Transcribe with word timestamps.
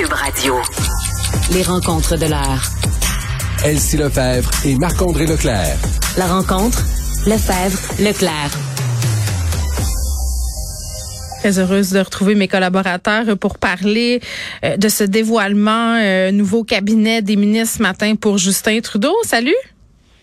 Cube 0.00 0.12
Radio. 0.14 0.54
Les 1.52 1.62
rencontres 1.62 2.16
de 2.16 2.24
l'heure. 2.24 2.70
Elsie 3.62 3.98
Lefebvre 3.98 4.50
et 4.64 4.74
Marc-André 4.76 5.26
Leclerc. 5.26 5.76
La 6.16 6.26
rencontre, 6.26 6.82
Lefebvre, 7.26 7.78
Leclerc. 8.02 8.50
Très 11.40 11.58
heureuse 11.58 11.90
de 11.90 11.98
retrouver 11.98 12.34
mes 12.34 12.48
collaborateurs 12.48 13.36
pour 13.36 13.58
parler 13.58 14.22
euh, 14.64 14.78
de 14.78 14.88
ce 14.88 15.04
dévoilement 15.04 15.96
euh, 15.96 16.30
nouveau 16.30 16.64
cabinet 16.64 17.20
des 17.20 17.36
ministres 17.36 17.76
ce 17.76 17.82
matin 17.82 18.14
pour 18.14 18.38
Justin 18.38 18.80
Trudeau. 18.80 19.14
Salut. 19.24 19.52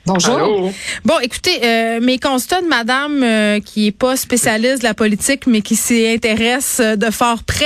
Bonjour. 0.07 0.71
Bon, 1.03 1.15
écoutez, 1.21 1.59
euh, 1.65 1.99
mes 1.99 2.17
constats 2.17 2.61
de 2.61 2.67
madame 2.67 3.21
euh, 3.23 3.59
qui 3.59 3.87
est 3.87 3.91
pas 3.91 4.15
spécialiste 4.15 4.79
de 4.79 4.83
la 4.85 4.93
politique, 4.93 5.47
mais 5.47 5.59
qui 5.59 5.75
s'y 5.75 6.07
intéresse 6.07 6.77
euh, 6.79 6.95
de 6.95 7.11
fort 7.11 7.43
près, 7.43 7.65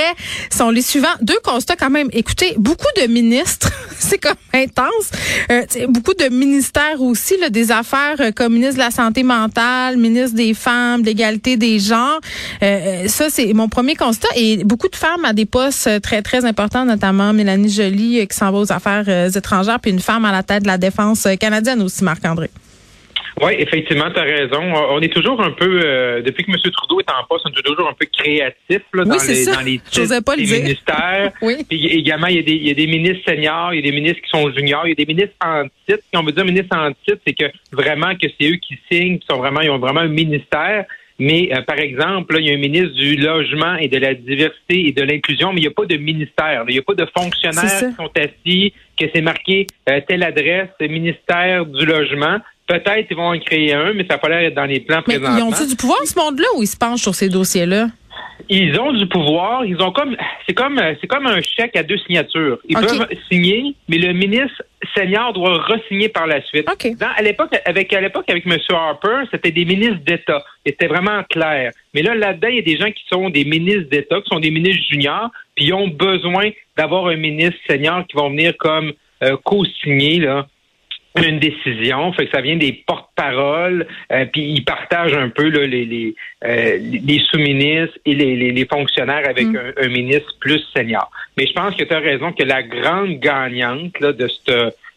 sont 0.50 0.70
les 0.70 0.82
suivants. 0.82 1.06
Deux 1.20 1.38
constats 1.44 1.76
quand 1.76 1.88
même. 1.88 2.08
Écoutez, 2.12 2.54
beaucoup 2.58 2.88
de 3.00 3.06
ministres, 3.06 3.70
c'est 4.00 4.18
comme 4.18 4.34
intense. 4.52 5.12
Euh, 5.52 5.62
beaucoup 5.88 6.14
de 6.14 6.30
ministères 6.30 7.00
aussi, 7.00 7.38
là, 7.38 7.48
des 7.48 7.70
affaires 7.70 8.16
comme 8.34 8.54
ministre 8.54 8.74
de 8.74 8.80
la 8.80 8.90
Santé 8.90 9.22
mentale, 9.22 9.96
ministre 9.96 10.34
des 10.34 10.52
Femmes, 10.52 11.02
de 11.02 11.06
l'égalité 11.06 11.56
des 11.56 11.78
genres. 11.78 12.20
ça, 12.60 13.30
c'est 13.30 13.52
mon 13.52 13.68
premier 13.68 13.94
constat. 13.94 14.28
Et 14.34 14.64
beaucoup 14.64 14.88
de 14.88 14.96
femmes 14.96 15.24
à 15.24 15.32
des 15.32 15.46
postes 15.46 16.00
très, 16.02 16.22
très 16.22 16.44
importants, 16.44 16.84
notamment 16.84 17.32
Mélanie 17.32 17.70
Joly, 17.70 18.26
qui 18.26 18.36
s'en 18.36 18.50
va 18.50 18.58
aux 18.58 18.72
affaires 18.72 19.08
étrangères, 19.36 19.78
puis 19.78 19.92
une 19.92 20.00
femme 20.00 20.24
à 20.24 20.32
la 20.32 20.42
tête 20.42 20.62
de 20.62 20.68
la 20.68 20.78
défense 20.78 21.28
canadienne 21.38 21.82
aussi, 21.82 22.02
Marc 22.02 22.31
oui, 23.40 23.54
effectivement, 23.58 24.10
tu 24.10 24.20
as 24.20 24.24
raison. 24.24 24.60
On 24.90 25.00
est 25.00 25.12
toujours 25.12 25.40
un 25.40 25.52
peu, 25.52 25.80
euh, 25.84 26.22
depuis 26.22 26.44
que 26.44 26.50
M. 26.50 26.56
Trudeau 26.58 27.00
est 27.00 27.10
en 27.10 27.24
poste, 27.28 27.46
on 27.46 27.50
est 27.50 27.62
toujours 27.62 27.88
un 27.88 27.94
peu 27.94 28.06
créatif 28.06 28.82
là, 28.92 29.04
dans, 29.04 29.16
les, 29.16 29.44
dans 29.46 29.60
les 29.60 29.78
titres 29.78 30.36
des 30.36 30.60
ministères. 30.60 31.32
oui. 31.42 31.64
Puis 31.68 31.86
également, 31.86 32.26
il 32.26 32.36
y, 32.36 32.38
a 32.38 32.42
des, 32.42 32.52
il 32.52 32.68
y 32.68 32.70
a 32.70 32.74
des 32.74 32.86
ministres 32.86 33.22
seniors, 33.26 33.72
il 33.72 33.84
y 33.84 33.88
a 33.88 33.90
des 33.90 33.96
ministres 33.96 34.22
qui 34.22 34.28
sont 34.28 34.52
juniors, 34.52 34.86
il 34.86 34.90
y 34.90 34.92
a 34.92 34.94
des 34.94 35.06
ministres 35.06 35.34
en 35.44 35.64
titre. 35.88 36.02
Si 36.12 36.16
on 36.16 36.22
veut 36.22 36.32
dire 36.32 36.44
ministre 36.44 36.76
en 36.76 36.92
titre, 36.92 37.20
c'est 37.26 37.34
que 37.34 37.46
vraiment 37.72 38.14
que 38.14 38.28
c'est 38.38 38.48
eux 38.48 38.56
qui 38.56 38.78
signent, 38.90 39.18
qui 39.18 39.26
sont 39.28 39.38
vraiment, 39.38 39.60
ils 39.60 39.70
ont 39.70 39.78
vraiment 39.78 40.00
un 40.00 40.08
ministère. 40.08 40.84
Mais 41.18 41.50
euh, 41.52 41.62
par 41.62 41.78
exemple, 41.78 42.34
là, 42.34 42.40
il 42.40 42.46
y 42.46 42.50
a 42.50 42.54
un 42.54 42.58
ministre 42.58 42.94
du 42.94 43.16
logement 43.16 43.76
et 43.76 43.88
de 43.88 43.98
la 43.98 44.14
diversité 44.14 44.88
et 44.88 44.92
de 44.92 45.02
l'inclusion, 45.02 45.52
mais 45.52 45.60
il 45.60 45.64
n'y 45.64 45.68
a 45.68 45.72
pas 45.72 45.86
de 45.86 45.96
ministère. 45.96 46.64
Il 46.68 46.72
n'y 46.72 46.78
a 46.78 46.82
pas 46.82 46.94
de 46.94 47.06
fonctionnaires 47.16 47.90
qui 47.90 47.94
sont 47.96 48.10
assis, 48.16 48.72
c'est 49.14 49.20
marqué 49.22 49.66
euh, 49.88 50.00
telle 50.06 50.22
adresse, 50.22 50.70
ministère 50.80 51.66
du 51.66 51.86
logement. 51.86 52.38
Peut-être 52.72 53.06
qu'ils 53.06 53.18
vont 53.18 53.34
en 53.34 53.38
créer 53.38 53.74
un, 53.74 53.92
mais 53.92 54.06
ça 54.08 54.16
va 54.16 54.28
l'air 54.30 54.40
être 54.48 54.54
dans 54.54 54.64
les 54.64 54.80
plans 54.80 55.02
mais 55.06 55.18
présentement. 55.18 55.36
Ils 55.36 55.42
ont-ils 55.42 55.68
du 55.68 55.76
pouvoir, 55.76 55.98
ce 56.04 56.18
monde-là, 56.18 56.46
ou 56.56 56.62
ils 56.62 56.66
se 56.66 56.76
penchent 56.76 57.02
sur 57.02 57.14
ces 57.14 57.28
dossiers-là? 57.28 57.88
Ils 58.48 58.78
ont 58.80 58.92
du 58.92 59.06
pouvoir. 59.06 59.64
Ils 59.66 59.80
ont 59.82 59.92
comme 59.92 60.16
c'est 60.46 60.54
comme 60.54 60.80
c'est 61.00 61.06
comme 61.06 61.26
un 61.26 61.40
chèque 61.42 61.76
à 61.76 61.82
deux 61.82 61.98
signatures. 61.98 62.58
Ils 62.68 62.76
peuvent 62.76 63.06
signer, 63.30 63.74
mais 63.88 63.98
le 63.98 64.12
ministre 64.14 64.62
senior 64.96 65.32
doit 65.34 65.58
re-signer 65.58 66.08
par 66.08 66.26
la 66.26 66.42
suite. 66.42 66.66
Dans, 66.66 67.08
à 67.14 67.22
l'époque, 67.22 67.50
avec 67.64 67.92
à 67.92 68.00
l'époque 68.00 68.24
avec 68.28 68.46
M. 68.46 68.56
Harper, 68.70 69.28
c'était 69.30 69.50
des 69.50 69.64
ministres 69.64 70.00
d'État. 70.04 70.42
C'était 70.66 70.86
vraiment 70.86 71.22
clair. 71.30 71.72
Mais 71.94 72.02
là, 72.02 72.14
là-dedans, 72.14 72.48
il 72.48 72.56
y 72.56 72.58
a 72.58 72.62
des 72.62 72.78
gens 72.78 72.90
qui 72.90 73.04
sont 73.08 73.30
des 73.30 73.44
ministres 73.44 73.88
d'État, 73.90 74.20
qui 74.20 74.28
sont 74.28 74.40
des 74.40 74.50
ministres 74.50 74.82
juniors, 74.90 75.30
puis 75.54 75.66
ils 75.66 75.74
ont 75.74 75.88
besoin 75.88 76.50
d'avoir 76.76 77.06
un 77.06 77.16
ministre 77.16 77.58
senior 77.68 78.06
qui 78.06 78.16
vont 78.16 78.30
venir 78.30 78.54
comme 78.58 78.92
euh, 79.22 79.36
co-signer 79.44 80.18
là 80.18 80.46
une 81.20 81.38
décision, 81.38 82.12
fait 82.12 82.26
que 82.26 82.32
ça 82.32 82.40
vient 82.40 82.56
des 82.56 82.72
porte-paroles, 82.86 83.86
euh, 84.10 84.24
puis 84.32 84.42
ils 84.42 84.64
partagent 84.64 85.14
un 85.14 85.28
peu 85.28 85.48
là, 85.48 85.66
les, 85.66 85.84
les, 85.84 86.14
euh, 86.44 86.78
les 86.80 87.20
sous-ministres 87.30 87.98
et 88.06 88.14
les, 88.14 88.36
les, 88.36 88.52
les, 88.52 88.64
fonctionnaires 88.66 89.28
avec 89.28 89.46
mm. 89.46 89.56
un, 89.56 89.84
un, 89.84 89.88
ministre 89.88 90.32
plus 90.40 90.64
senior. 90.74 91.10
Mais 91.36 91.46
je 91.46 91.52
pense 91.52 91.74
que 91.74 91.84
tu 91.84 91.92
as 91.92 91.98
raison 91.98 92.32
que 92.32 92.42
la 92.44 92.62
grande 92.62 93.18
gagnante 93.20 93.98
là, 94.00 94.12
de 94.12 94.26
cette 94.26 94.54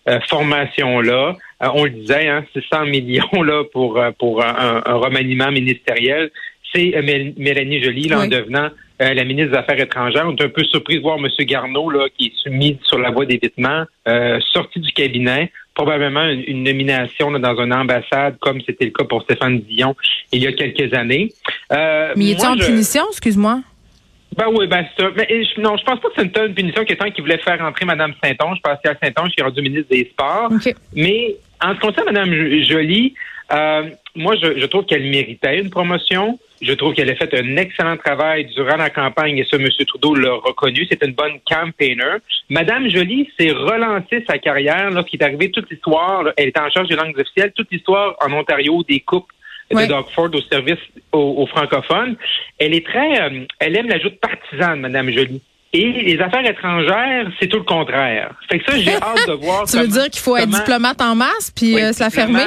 euh, 0.07 0.19
formation-là, 0.29 1.35
euh, 1.63 1.67
on 1.73 1.83
le 1.83 1.89
disait, 1.89 2.27
hein, 2.27 2.45
c'est 2.53 2.63
100 2.63 2.85
millions 2.85 3.43
là, 3.43 3.63
pour, 3.73 4.01
pour 4.17 4.43
un, 4.43 4.81
un 4.85 4.95
remaniement 4.95 5.51
ministériel, 5.51 6.31
c'est 6.73 6.93
Mélanie 7.37 7.83
Joly 7.83 8.07
là, 8.07 8.21
en 8.21 8.27
devenant 8.27 8.69
la 8.99 9.23
ministre 9.23 9.51
des 9.51 9.57
Affaires 9.57 9.79
étrangères. 9.79 10.25
On 10.27 10.35
est 10.35 10.43
un 10.43 10.49
peu 10.49 10.63
surpris 10.63 10.97
de 10.97 11.01
voir 11.01 11.17
M. 11.17 11.27
Garneau, 11.39 11.89
là, 11.89 12.07
qui 12.17 12.27
est 12.27 12.35
soumis 12.43 12.77
sur 12.83 12.97
la 12.97 13.11
voie 13.11 13.25
d'évitement, 13.25 13.83
euh, 14.07 14.39
sorti 14.51 14.79
du 14.79 14.91
cabinet 14.91 15.51
probablement 15.75 16.25
une, 16.25 16.63
nomination 16.63 17.31
dans 17.31 17.61
une 17.61 17.73
ambassade, 17.73 18.37
comme 18.39 18.61
c'était 18.65 18.85
le 18.85 18.91
cas 18.91 19.03
pour 19.03 19.21
Stéphane 19.23 19.59
Dion 19.59 19.95
il 20.31 20.41
y 20.43 20.47
a 20.47 20.53
quelques 20.53 20.93
années. 20.93 21.31
Euh, 21.71 22.13
mais 22.15 22.25
il 22.25 22.31
est 22.31 22.45
en 22.45 22.57
punition, 22.57 23.03
excuse-moi? 23.11 23.61
Ben 24.35 24.47
oui, 24.53 24.67
ben 24.67 24.85
ça. 24.97 25.09
Mais 25.15 25.27
je, 25.29 25.61
non, 25.61 25.77
je 25.77 25.83
pense 25.83 25.99
pas 25.99 26.09
que 26.09 26.15
c'est 26.17 26.37
une, 26.37 26.53
punition 26.53 26.83
quelqu'un 26.83 27.11
qui 27.11 27.21
voulait 27.21 27.37
faire 27.37 27.61
entrer 27.61 27.85
Mme 27.85 28.13
Saint-Onge, 28.23 28.61
Pascal 28.61 28.97
Saint-Onge, 29.01 29.31
qui 29.31 29.39
est 29.39 29.43
rendu 29.43 29.61
ministre 29.61 29.89
des 29.89 30.05
Sports. 30.11 30.49
Mais 30.93 31.35
en 31.61 31.69
ce 31.69 31.73
qui 31.75 31.79
concerne 31.79 32.07
Mme 32.11 32.63
Jolie, 32.63 33.13
euh, 33.53 33.89
moi, 34.15 34.35
je, 34.41 34.59
je 34.59 34.65
trouve 34.65 34.85
qu'elle 34.85 35.03
méritait 35.03 35.59
une 35.59 35.69
promotion. 35.69 36.39
Je 36.61 36.73
trouve 36.73 36.93
qu'elle 36.93 37.09
a 37.09 37.15
fait 37.15 37.33
un 37.33 37.57
excellent 37.57 37.97
travail 37.97 38.45
durant 38.45 38.77
la 38.77 38.89
campagne 38.89 39.37
et 39.37 39.43
ça, 39.43 39.57
M. 39.57 39.67
Trudeau 39.87 40.15
l'a 40.15 40.33
reconnu. 40.33 40.87
C'est 40.89 41.03
une 41.03 41.13
bonne 41.13 41.39
campaigner. 41.49 42.17
Madame 42.49 42.89
Jolie 42.89 43.29
s'est 43.37 43.51
relancée 43.51 44.23
sa 44.27 44.37
carrière 44.37 44.89
lorsqu'il 44.91 45.21
est 45.21 45.25
arrivé 45.25 45.51
toute 45.51 45.69
l'histoire. 45.69 46.23
Elle 46.37 46.49
était 46.49 46.59
en 46.59 46.69
charge 46.69 46.87
des 46.87 46.95
langues 46.95 47.17
officielles, 47.17 47.51
toute 47.53 47.71
l'histoire 47.71 48.15
en 48.21 48.31
Ontario 48.31 48.83
des 48.83 49.01
coupes 49.01 49.31
de 49.71 49.85
Doug 49.85 50.05
Ford 50.13 50.29
au 50.33 50.41
service 50.41 50.79
aux, 51.11 51.45
francophones. 51.47 52.15
Elle 52.57 52.73
est 52.73 52.85
très, 52.85 53.21
euh, 53.21 53.45
elle 53.59 53.77
aime 53.77 53.87
l'ajout 53.87 54.11
partisane, 54.21 54.79
Madame 54.79 55.09
Jolie. 55.11 55.41
Et 55.73 55.91
les 55.91 56.19
affaires 56.19 56.45
étrangères, 56.45 57.29
c'est 57.39 57.47
tout 57.47 57.57
le 57.57 57.63
contraire. 57.63 58.31
Fait 58.49 58.59
que 58.59 58.71
ça, 58.71 58.77
j'ai 58.77 58.95
hâte 58.95 59.27
de 59.27 59.33
voir. 59.33 59.65
tu 59.69 59.77
veux 59.77 59.87
dire 59.87 60.09
qu'il 60.09 60.21
faut 60.21 60.37
être 60.37 60.49
diplomate 60.49 61.01
en 61.01 61.15
masse 61.15 61.51
puis 61.53 61.81
euh, 61.81 61.91
la 61.99 62.09
fermer? 62.09 62.45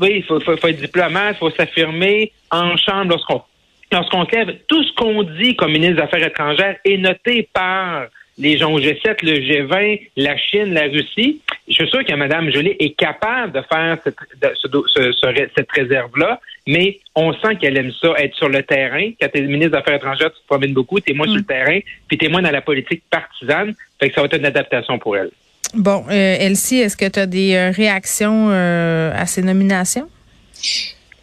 oui, 0.00 0.14
il 0.16 0.24
faut, 0.24 0.40
faut, 0.40 0.56
faut, 0.56 0.68
être 0.68 0.80
diplomate, 0.80 1.36
il 1.36 1.38
faut 1.38 1.50
s'affirmer 1.50 2.32
en 2.50 2.76
chambre 2.76 3.10
lorsqu'on 3.10 3.42
lorsqu'on 3.92 4.24
lève. 4.32 4.56
Tout 4.66 4.82
ce 4.82 4.92
qu'on 4.94 5.22
dit 5.22 5.56
comme 5.56 5.72
ministre 5.72 5.96
des 5.96 6.02
Affaires 6.02 6.26
étrangères 6.26 6.76
est 6.84 6.96
noté 6.96 7.48
par 7.52 8.06
les 8.40 8.58
gens 8.58 8.72
au 8.72 8.80
G7, 8.80 9.18
le 9.22 9.34
G20, 9.34 10.00
la 10.16 10.36
Chine, 10.36 10.72
la 10.74 10.84
Russie. 10.84 11.40
Je 11.68 11.74
suis 11.74 11.88
sûr 11.88 12.04
que 12.04 12.12
Mme 12.14 12.50
Jolie 12.50 12.74
est 12.78 12.96
capable 12.96 13.52
de 13.52 13.62
faire 13.70 13.98
cette, 14.02 14.16
cette 15.56 15.70
réserve-là, 15.70 16.40
mais 16.66 16.98
on 17.14 17.32
sent 17.34 17.56
qu'elle 17.60 17.76
aime 17.76 17.92
ça, 17.92 18.14
être 18.18 18.34
sur 18.34 18.48
le 18.48 18.62
terrain. 18.62 19.10
Quand 19.20 19.28
tu 19.32 19.38
es 19.38 19.42
ministre 19.42 19.72
des 19.72 19.76
Affaires 19.76 19.96
étrangères, 19.96 20.32
tu 20.32 20.40
te 20.40 20.46
promènes 20.46 20.72
beaucoup, 20.72 20.98
tu 21.00 21.12
es 21.12 21.14
moins 21.14 21.26
sur 21.26 21.36
le 21.36 21.42
mm. 21.42 21.46
terrain, 21.46 21.78
puis 22.08 22.18
tu 22.18 22.26
es 22.26 22.28
moins 22.28 22.42
dans 22.42 22.50
la 22.50 22.62
politique 22.62 23.02
partisane. 23.10 23.74
Fait 24.00 24.08
que 24.08 24.14
ça 24.14 24.22
va 24.22 24.26
être 24.26 24.38
une 24.38 24.46
adaptation 24.46 24.98
pour 24.98 25.16
elle. 25.16 25.30
Bon, 25.74 26.04
euh, 26.10 26.36
Elsie, 26.40 26.78
est-ce 26.78 26.96
que 26.96 27.08
tu 27.08 27.18
as 27.18 27.26
des 27.26 27.54
euh, 27.54 27.70
réactions 27.70 28.48
euh, 28.50 29.12
à 29.14 29.26
ces 29.26 29.42
nominations? 29.42 30.08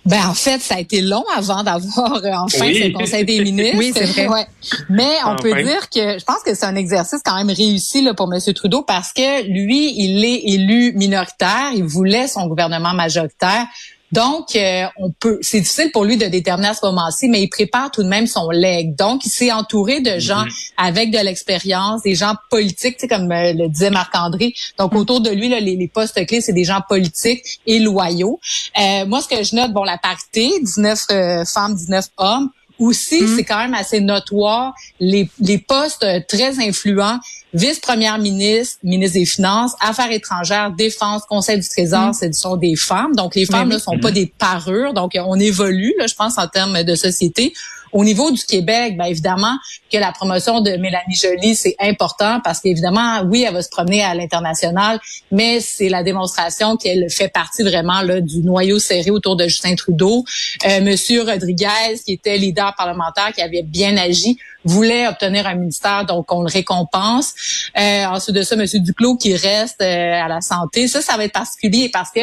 Ben 0.07 0.27
en 0.27 0.33
fait, 0.33 0.59
ça 0.59 0.75
a 0.75 0.79
été 0.79 1.01
long 1.01 1.25
avant 1.35 1.63
d'avoir 1.63 2.23
euh, 2.23 2.31
enfin 2.33 2.65
ce 2.65 2.93
Conseil 2.93 3.25
des 3.25 3.41
ministres. 3.41 3.77
oui, 3.77 3.91
c'est 3.93 4.05
vrai. 4.05 4.27
Ouais. 4.27 4.47
Mais 4.89 5.17
on 5.25 5.35
peut 5.35 5.53
dire 5.63 5.89
que 5.89 6.17
je 6.17 6.23
pense 6.23 6.41
que 6.45 6.55
c'est 6.55 6.65
un 6.65 6.75
exercice 6.75 7.19
quand 7.23 7.35
même 7.35 7.49
réussi 7.49 8.01
là, 8.01 8.13
pour 8.13 8.31
M. 8.33 8.39
Trudeau 8.53 8.83
parce 8.83 9.11
que 9.11 9.43
lui, 9.43 9.93
il 9.97 10.23
est 10.23 10.53
élu 10.53 10.93
minoritaire, 10.93 11.71
il 11.75 11.83
voulait 11.83 12.27
son 12.27 12.47
gouvernement 12.47 12.93
majoritaire. 12.93 13.65
Donc, 14.11 14.55
euh, 14.55 14.85
on 14.97 15.11
peut, 15.11 15.39
c'est 15.41 15.59
difficile 15.59 15.91
pour 15.91 16.05
lui 16.05 16.17
de 16.17 16.25
déterminer 16.27 16.69
à 16.69 16.73
ce 16.73 16.85
moment-ci, 16.85 17.27
mais 17.27 17.41
il 17.41 17.49
prépare 17.49 17.91
tout 17.91 18.03
de 18.03 18.07
même 18.07 18.25
son 18.25 18.49
leg. 18.49 18.95
Donc, 18.95 19.25
il 19.25 19.29
s'est 19.29 19.51
entouré 19.51 19.99
de 19.99 20.17
gens 20.19 20.43
mhm. 20.43 20.51
avec 20.77 21.11
de 21.11 21.17
l'expérience, 21.17 22.03
des 22.03 22.15
gens 22.15 22.35
politiques, 22.49 22.97
comme 23.09 23.31
euh, 23.31 23.53
le 23.53 23.67
disait 23.67 23.89
Marc-André. 23.89 24.53
Donc, 24.77 24.93
mhm. 24.93 24.99
autour 24.99 25.21
de 25.21 25.29
lui, 25.29 25.49
là, 25.49 25.59
les, 25.59 25.91
postes 25.93 26.25
clés, 26.25 26.41
c'est 26.41 26.53
des 26.53 26.63
gens 26.63 26.81
politiques 26.87 27.59
et 27.65 27.79
loyaux. 27.79 28.39
Euh, 28.79 29.05
moi, 29.05 29.21
ce 29.21 29.27
que 29.27 29.43
je 29.43 29.55
note, 29.55 29.73
bon, 29.73 29.83
la 29.83 29.97
parité, 29.97 30.51
19 30.61 31.45
femmes, 31.45 31.75
19 31.75 32.05
hommes, 32.17 32.49
aussi, 32.79 33.21
mhm. 33.21 33.35
c'est 33.35 33.43
quand 33.43 33.57
même 33.57 33.73
assez 33.73 34.01
notoire 34.01 34.73
les, 34.99 35.29
les 35.39 35.57
postes 35.57 36.05
très 36.27 36.59
influents 36.59 37.19
vice-première 37.53 38.17
ministre, 38.17 38.77
ministre 38.83 39.17
des 39.17 39.25
Finances, 39.25 39.73
Affaires 39.79 40.11
étrangères, 40.11 40.71
Défense, 40.71 41.23
Conseil 41.27 41.59
du 41.59 41.67
Trésor, 41.67 42.09
mm. 42.09 42.13
ce 42.13 42.31
sont 42.33 42.57
des 42.57 42.75
femmes. 42.75 43.15
Donc, 43.15 43.35
les 43.35 43.45
femmes 43.45 43.69
ne 43.69 43.79
sont 43.79 43.99
pas 43.99 44.11
des 44.11 44.27
parures. 44.27 44.93
Donc, 44.93 45.11
on 45.15 45.39
évolue, 45.39 45.93
là, 45.97 46.07
je 46.07 46.15
pense, 46.15 46.37
en 46.37 46.47
termes 46.47 46.83
de 46.83 46.95
société. 46.95 47.53
Au 47.97 48.03
niveau 48.03 48.29
du 48.29 48.43
Québec, 48.43 48.95
bien 48.95 49.07
évidemment 49.07 49.55
que 49.91 49.97
la 49.97 50.11
promotion 50.11 50.61
de 50.61 50.69
Mélanie 50.69 51.15
Joly, 51.15 51.55
c'est 51.55 51.75
important 51.79 52.39
parce 52.43 52.59
qu'évidemment, 52.59 53.23
oui, 53.25 53.41
elle 53.41 53.55
va 53.55 53.63
se 53.63 53.69
promener 53.69 54.03
à 54.03 54.13
l'international, 54.13 54.99
mais 55.31 55.61
c'est 55.61 55.89
la 55.89 56.03
démonstration 56.03 56.77
qu'elle 56.77 57.09
fait 57.09 57.27
partie 57.27 57.63
vraiment 57.63 58.03
là, 58.03 58.21
du 58.21 58.43
noyau 58.43 58.77
serré 58.77 59.09
autour 59.09 59.35
de 59.35 59.47
Justin 59.47 59.73
Trudeau. 59.73 60.23
Euh, 60.67 60.81
Monsieur 60.81 61.23
Rodriguez, 61.23 61.99
qui 62.05 62.13
était 62.13 62.37
leader 62.37 62.75
parlementaire, 62.77 63.31
qui 63.33 63.41
avait 63.41 63.63
bien 63.63 63.97
agi, 63.97 64.37
voulait 64.63 65.07
obtenir 65.07 65.47
un 65.47 65.55
ministère, 65.55 66.05
donc 66.05 66.31
on 66.31 66.41
le 66.41 66.51
récompense. 66.51 67.33
Euh, 67.79 68.05
ensuite 68.05 68.35
de 68.35 68.43
ça, 68.43 68.55
Monsieur 68.55 68.79
Duclos 68.79 69.17
qui 69.17 69.35
reste 69.35 69.81
euh, 69.81 70.23
à 70.23 70.27
la 70.27 70.41
santé. 70.41 70.87
Ça, 70.87 71.01
ça 71.01 71.17
va 71.17 71.25
être 71.25 71.33
particulier 71.33 71.89
parce 71.91 72.11
que 72.11 72.21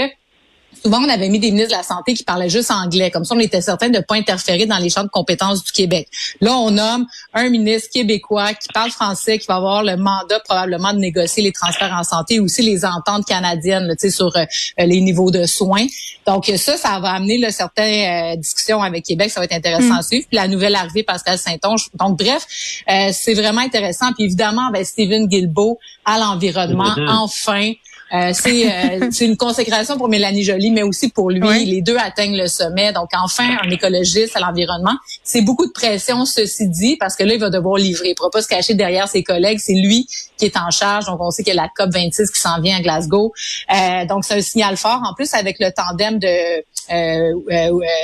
souvent 0.82 1.02
on 1.02 1.08
avait 1.08 1.28
mis 1.28 1.38
des 1.38 1.50
ministres 1.50 1.72
de 1.72 1.76
la 1.76 1.82
santé 1.82 2.14
qui 2.14 2.24
parlaient 2.24 2.48
juste 2.48 2.70
anglais, 2.70 3.10
comme 3.10 3.24
ça 3.24 3.34
on 3.34 3.40
était 3.40 3.60
certain 3.60 3.88
de 3.88 3.98
ne 3.98 4.02
pas 4.02 4.16
interférer 4.16 4.66
dans 4.66 4.78
les 4.78 4.90
champs 4.90 5.04
de 5.04 5.08
compétences 5.08 5.64
du 5.64 5.72
Québec. 5.72 6.08
Là, 6.40 6.56
on 6.56 6.70
nomme 6.70 7.06
un 7.32 7.48
ministre 7.48 7.90
québécois 7.92 8.54
qui 8.54 8.68
parle 8.72 8.90
français, 8.90 9.38
qui 9.38 9.46
va 9.46 9.56
avoir 9.56 9.82
le 9.82 9.96
mandat 9.96 10.40
probablement 10.40 10.92
de 10.92 10.98
négocier 10.98 11.42
les 11.42 11.52
transferts 11.52 11.94
en 11.98 12.04
santé, 12.04 12.40
aussi 12.40 12.62
les 12.62 12.84
ententes 12.84 13.24
canadiennes, 13.26 13.88
tu 13.98 14.08
sais, 14.08 14.10
sur 14.10 14.34
euh, 14.36 14.44
les 14.78 15.00
niveaux 15.00 15.30
de 15.30 15.46
soins. 15.46 15.86
Donc 16.26 16.50
ça, 16.56 16.76
ça 16.76 16.98
va 17.00 17.10
amener 17.10 17.38
là, 17.38 17.50
certaines 17.50 18.34
euh, 18.34 18.36
discussions 18.36 18.82
avec 18.82 19.04
Québec, 19.04 19.30
ça 19.30 19.40
va 19.40 19.44
être 19.44 19.54
intéressant 19.54 19.94
mm. 19.94 19.98
à 19.98 20.02
suivre. 20.02 20.26
Puis 20.28 20.36
la 20.36 20.48
nouvelle 20.48 20.74
arrivée, 20.74 21.02
Pascal 21.02 21.38
Saint-Onge. 21.38 21.88
Donc 21.94 22.18
bref, 22.18 22.46
euh, 22.88 23.10
c'est 23.12 23.34
vraiment 23.34 23.60
intéressant. 23.60 24.12
Puis 24.14 24.24
évidemment, 24.24 24.70
ben, 24.72 24.84
Stephen 24.84 25.26
Guilbeault 25.26 25.78
à 26.04 26.18
l'environnement, 26.18 26.94
enfin. 27.08 27.72
Euh, 28.12 28.32
euh, 28.46 29.08
c'est 29.10 29.24
une 29.24 29.36
consécration 29.36 29.96
pour 29.96 30.08
Mélanie 30.08 30.44
Joly, 30.44 30.70
mais 30.70 30.82
aussi 30.82 31.08
pour 31.08 31.30
lui. 31.30 31.64
Les 31.64 31.82
deux 31.82 31.96
atteignent 31.96 32.36
le 32.36 32.46
sommet. 32.46 32.92
Donc, 32.92 33.08
enfin, 33.12 33.56
un 33.62 33.70
écologiste 33.70 34.36
à 34.36 34.40
l'environnement. 34.40 34.94
C'est 35.22 35.42
beaucoup 35.42 35.66
de 35.66 35.72
pression, 35.72 36.24
ceci 36.24 36.68
dit, 36.68 36.96
parce 36.96 37.16
que 37.16 37.24
là, 37.24 37.34
il 37.34 37.40
va 37.40 37.50
devoir 37.50 37.76
livrer. 37.76 38.08
Il 38.08 38.10
ne 38.10 38.14
pourra 38.14 38.30
pas 38.30 38.42
se 38.42 38.48
cacher 38.48 38.74
derrière 38.74 39.08
ses 39.08 39.22
collègues. 39.22 39.58
C'est 39.60 39.74
lui 39.74 40.06
qui 40.36 40.46
est 40.46 40.56
en 40.56 40.70
charge. 40.70 41.06
Donc, 41.06 41.20
on 41.20 41.30
sait 41.30 41.42
qu'il 41.42 41.54
y 41.54 41.58
a 41.58 41.62
la 41.62 41.70
COP 41.74 41.92
26 41.92 42.30
qui 42.30 42.40
s'en 42.40 42.60
vient 42.60 42.76
à 42.76 42.80
Glasgow. 42.80 43.32
Euh, 43.72 44.06
donc, 44.06 44.24
c'est 44.24 44.34
un 44.34 44.42
signal 44.42 44.76
fort. 44.76 45.00
En 45.04 45.14
plus, 45.14 45.32
avec 45.34 45.56
le 45.58 45.70
tandem 45.70 46.18
de 46.18 46.64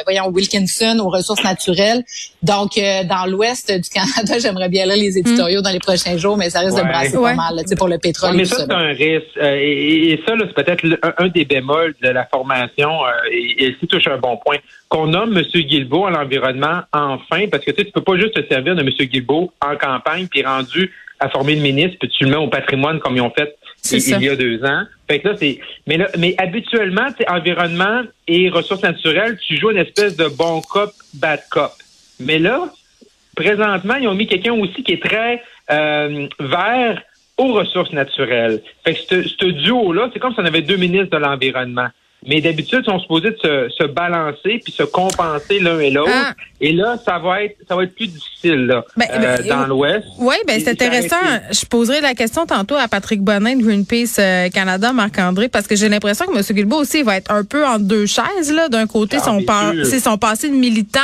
voyons, 0.05 0.29
Wilkinson 0.29 0.99
aux 1.01 1.11
ressources 1.11 1.45
naturelles. 1.45 2.03
Donc, 2.43 2.79
euh, 2.79 3.05
dans 3.05 3.27
l'ouest 3.27 3.71
du 3.71 3.89
Canada, 3.89 4.39
j'aimerais 4.43 4.69
bien 4.69 4.87
lire 4.87 4.97
les 4.97 5.19
éditoriaux 5.19 5.61
dans 5.61 5.71
les 5.71 5.79
prochains 5.79 6.17
jours, 6.17 6.37
mais 6.37 6.51
ça 6.51 6.61
risque 6.61 6.77
de 6.77 6.83
brasser 6.83 7.17
pas 7.17 7.35
mal 7.35 7.57
là, 7.57 7.63
pour 7.77 7.89
le 7.89 7.99
pétrole. 7.99 8.37
mais 8.37 8.45
ça, 8.45 8.57
c'est 8.59 8.73
un 8.73 8.93
risque. 8.93 9.37
Et, 9.37 10.21
ça, 10.27 10.35
c'est 10.39 10.55
peut-être 10.55 10.85
un, 11.19 11.29
des 11.29 11.45
bémols 11.45 11.95
de 12.03 12.09
la 12.09 12.27
formation, 12.27 12.91
et, 13.31 13.67
et 13.67 13.87
touche 13.87 14.07
un 14.07 14.19
bon 14.19 14.39
point, 14.45 14.59
qu'on 14.89 15.07
nomme 15.07 15.37
M. 15.37 15.45
Guilbeault 15.45 16.07
à 16.07 16.11
l'environnement 16.11 16.83
enfin, 16.93 17.47
parce 17.51 17.65
que 17.65 17.71
tu 17.71 17.85
sais, 17.85 17.91
peux 17.91 18.01
pas 18.01 18.17
juste 18.17 18.35
te 18.35 18.47
servir 18.53 18.75
de 18.75 18.81
M. 18.81 18.89
Guilbeault 18.89 19.53
en 19.61 19.77
campagne, 19.77 20.27
puis 20.29 20.43
rendu 20.43 20.93
à 21.21 21.29
former 21.29 21.55
le 21.55 21.63
ministre, 21.63 21.97
puis 22.01 22.09
tu 22.09 22.25
le 22.25 22.31
mets 22.31 22.37
au 22.37 22.49
patrimoine 22.49 22.99
comme 22.99 23.17
ils 23.17 23.21
ont 23.21 23.31
fait 23.31 23.57
il, 23.93 24.23
y 24.23 24.29
a 24.29 24.37
deux 24.37 24.63
ans. 24.65 24.83
Fait 25.09 25.21
que 25.21 25.29
là, 25.29 25.35
c'est. 25.39 25.59
Mais 25.87 25.97
là, 25.97 26.09
mais 26.19 26.35
habituellement, 26.39 27.09
environnement 27.29 28.03
et 28.27 28.49
ressources 28.51 28.83
naturelles, 28.83 29.39
tu 29.39 29.57
joues 29.57 29.71
une 29.71 29.79
espèce 29.79 30.17
de 30.17 30.29
bon 30.29 30.61
cop, 30.61 30.91
bad 31.15 31.41
cop. 31.51 31.73
Mais 32.19 32.39
là, 32.39 32.69
présentement, 33.37 33.95
ils 33.97 34.09
ont 34.09 34.15
mis 34.15 34.27
quelqu'un 34.27 34.53
aussi 34.53 34.83
qui 34.83 34.93
est 34.93 35.03
très 35.03 35.43
euh, 35.71 36.29
vert 36.39 37.03
aux 37.39 37.53
ressources 37.55 37.93
naturelles. 37.93 38.63
Fait 38.85 38.95
que 38.95 39.23
ce 39.23 39.45
duo-là, 39.47 40.11
c'est 40.13 40.19
comme 40.19 40.35
si 40.35 40.41
on 40.41 40.45
avait 40.45 40.63
deux 40.63 40.77
ministres 40.77 41.17
de 41.17 41.23
l'environnement. 41.23 41.89
Mais 42.27 42.41
d'habitude, 42.41 42.81
ils 42.83 42.91
sont 42.91 42.99
supposés 42.99 43.31
de 43.31 43.39
se, 43.43 43.69
se 43.79 43.87
balancer 43.87 44.61
puis 44.63 44.73
se 44.73 44.83
compenser 44.83 45.59
l'un 45.59 45.79
et 45.79 45.91
l'autre. 45.91 46.11
Ah. 46.13 46.35
Et 46.61 46.73
là, 46.73 46.99
ça 47.03 47.19
va 47.19 47.43
être 47.45 47.57
ça 47.67 47.75
va 47.75 47.85
être 47.85 47.95
plus 47.95 48.09
difficile 48.09 48.67
là, 48.67 48.85
ben, 48.95 49.07
euh, 49.15 49.39
ben, 49.39 49.49
dans 49.49 49.67
l'Ouest. 49.67 50.07
Oui, 50.19 50.35
ben 50.47 50.61
c'est 50.63 50.73
intéressant. 50.73 51.17
Je 51.51 51.65
poserai 51.65 52.03
la 52.03 52.15
question 52.15 52.45
tantôt 52.45 52.77
à 52.77 52.87
Patrick 52.89 53.23
Bonin 53.23 53.57
de 53.57 53.63
Greenpeace 53.63 54.17
euh, 54.19 54.51
Canada, 54.51 54.93
Marc-André, 54.93 55.49
parce 55.49 55.67
que 55.67 55.75
j'ai 55.75 55.89
l'impression 55.89 56.27
que 56.27 56.37
M. 56.37 56.43
Guilbeault 56.51 56.81
aussi 56.81 57.03
va 57.03 57.17
être 57.17 57.31
un 57.31 57.45
peu 57.45 57.67
en 57.67 57.79
deux 57.79 58.05
chaises. 58.05 58.53
là. 58.53 58.69
D'un 58.69 58.87
côté, 58.87 59.17
ah, 59.21 59.25
son, 59.25 59.41
son 60.01 60.19
passé 60.19 60.51
de 60.51 60.55
militant 60.55 61.01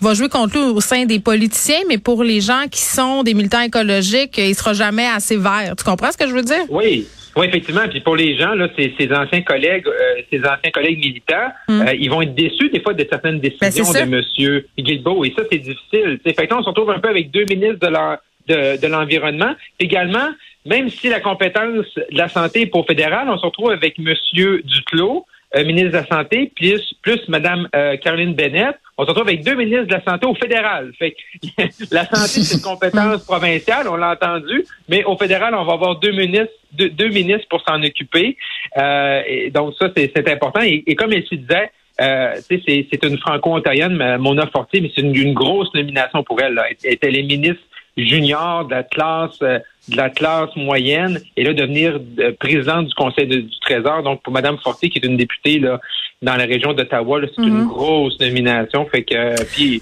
va 0.00 0.14
jouer 0.14 0.28
contre 0.28 0.58
lui 0.58 0.64
au 0.64 0.80
sein 0.80 1.04
des 1.04 1.20
politiciens, 1.20 1.82
mais 1.88 1.98
pour 1.98 2.24
les 2.24 2.40
gens 2.40 2.64
qui 2.68 2.82
sont 2.82 3.22
des 3.22 3.34
militants 3.34 3.60
écologiques, 3.60 4.36
il 4.38 4.54
sera 4.56 4.72
jamais 4.72 5.06
assez 5.06 5.36
vert. 5.36 5.74
Tu 5.76 5.84
comprends 5.84 6.10
ce 6.10 6.16
que 6.16 6.26
je 6.26 6.34
veux 6.34 6.42
dire? 6.42 6.64
Oui. 6.70 7.06
Oui, 7.38 7.46
effectivement. 7.46 7.86
Puis 7.88 8.00
pour 8.00 8.16
les 8.16 8.36
gens, 8.36 8.54
là, 8.54 8.68
ces, 8.76 9.12
anciens 9.12 9.42
collègues, 9.42 9.86
euh, 9.86 10.22
ces 10.28 10.40
anciens 10.40 10.70
collègues 10.72 10.98
militants, 10.98 11.52
hum. 11.68 11.82
euh, 11.82 11.94
ils 11.94 12.10
vont 12.10 12.20
être 12.20 12.34
déçus 12.34 12.68
des 12.70 12.80
fois 12.80 12.94
de 12.94 13.06
certaines 13.08 13.38
ben, 13.38 13.50
décisions 13.60 13.92
de 13.92 13.98
M. 13.98 14.62
Guilbeault. 14.76 15.24
Et 15.24 15.32
ça, 15.36 15.44
c'est 15.50 15.58
difficile. 15.58 16.18
Fait 16.24 16.34
que 16.34 16.54
on 16.54 16.62
se 16.62 16.68
retrouve 16.68 16.90
un 16.90 16.98
peu 16.98 17.08
avec 17.08 17.30
deux 17.30 17.44
ministres 17.44 17.78
de 17.78 18.86
l'environnement. 18.88 19.54
Également, 19.78 20.30
même 20.66 20.90
si 20.90 21.08
la 21.08 21.20
compétence 21.20 21.86
de 21.96 22.18
la 22.18 22.28
santé 22.28 22.62
est 22.62 22.66
pour 22.66 22.86
fédéral, 22.86 23.28
on 23.28 23.38
se 23.38 23.46
retrouve 23.46 23.70
avec 23.70 23.98
M. 24.00 24.12
Duclos, 24.32 25.24
euh, 25.54 25.64
ministre 25.64 25.90
de 25.90 25.96
la 25.96 26.06
Santé, 26.06 26.52
plus, 26.54 26.94
plus 27.02 27.26
Mme 27.28 27.68
euh, 27.74 27.96
Caroline 27.96 28.34
Bennett. 28.34 28.76
On 28.98 29.04
se 29.04 29.08
retrouve 29.08 29.28
avec 29.28 29.44
deux 29.44 29.54
ministres 29.54 29.86
de 29.86 29.92
la 29.92 30.02
Santé 30.04 30.26
au 30.26 30.34
fédéral. 30.34 30.92
Fait 30.98 31.16
la 31.90 32.04
santé, 32.04 32.42
c'est 32.42 32.56
une 32.56 32.62
compétence 32.62 33.24
provinciale, 33.26 33.88
on 33.88 33.96
l'a 33.96 34.12
entendu, 34.12 34.64
mais 34.88 35.04
au 35.04 35.16
fédéral, 35.16 35.54
on 35.54 35.64
va 35.64 35.74
avoir 35.74 35.96
deux 35.96 36.12
ministres, 36.12 36.52
deux, 36.72 37.08
ministres 37.08 37.46
pour 37.48 37.62
s'en 37.62 37.82
occuper. 37.82 38.36
Euh, 38.76 39.22
et 39.26 39.50
donc 39.50 39.74
ça, 39.78 39.88
c'est 39.96 40.28
important. 40.28 40.60
Et, 40.62 40.94
comme 40.94 41.12
elle 41.12 41.24
se 41.24 41.34
disait, 41.34 41.70
euh, 42.00 42.34
c'est 42.48 43.04
une 43.04 43.18
franco-ontarienne, 43.18 44.16
Mona 44.18 44.46
Fortier, 44.48 44.80
mais 44.80 44.90
c'est 44.94 45.00
une, 45.00 45.32
grosse 45.32 45.72
nomination 45.74 46.22
pour 46.22 46.40
elle. 46.40 46.54
Là. 46.54 46.66
Elle 46.84 46.92
était 46.92 47.10
les 47.10 47.22
ministres 47.22 47.62
junior 48.04 48.64
de 48.64 48.70
la 48.70 48.82
classe 48.82 49.38
euh, 49.42 49.58
de 49.88 49.96
la 49.96 50.10
classe 50.10 50.54
moyenne 50.56 51.20
et 51.36 51.44
là 51.44 51.52
devenir 51.52 52.00
euh, 52.18 52.32
présidente 52.38 52.86
du 52.86 52.94
Conseil 52.94 53.26
du 53.26 53.48
Trésor. 53.60 54.02
Donc 54.02 54.22
pour 54.22 54.32
Madame 54.32 54.58
Fortier, 54.58 54.90
qui 54.90 54.98
est 54.98 55.06
une 55.06 55.16
députée 55.16 55.58
là 55.58 55.80
dans 56.22 56.36
la 56.36 56.44
région 56.44 56.72
d'Ottawa, 56.72 57.20
c'est 57.22 57.42
une 57.42 57.62
mhm. 57.62 57.68
grosse 57.68 58.18
nomination. 58.20 58.86
Fait 58.86 59.04
que 59.04 59.14
euh, 59.14 59.34
puis, 59.52 59.80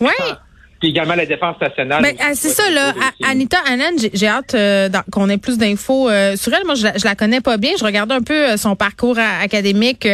puis 0.80 0.90
également 0.90 1.14
la 1.14 1.26
défense 1.26 1.56
nationale. 1.60 2.02
Ben, 2.02 2.14
ah, 2.20 2.32
c'est 2.34 2.50
ça, 2.50 2.70
là. 2.70 2.92
Anita 3.24 3.58
Annan, 3.66 3.96
j'ai 4.12 4.28
hâte 4.28 4.54
euh, 4.54 4.88
qu'on 5.10 5.28
ait 5.30 5.38
plus 5.38 5.56
d'infos 5.56 6.10
euh, 6.10 6.36
sur 6.36 6.52
elle. 6.52 6.64
Moi, 6.66 6.74
je 6.74 6.84
la, 6.84 6.92
la 7.02 7.14
connais 7.14 7.40
pas 7.40 7.56
bien. 7.56 7.72
Je 7.78 7.84
regarde 7.84 8.12
un 8.12 8.20
peu 8.20 8.34
euh, 8.34 8.56
son 8.56 8.76
parcours 8.76 9.18
académique 9.18 10.06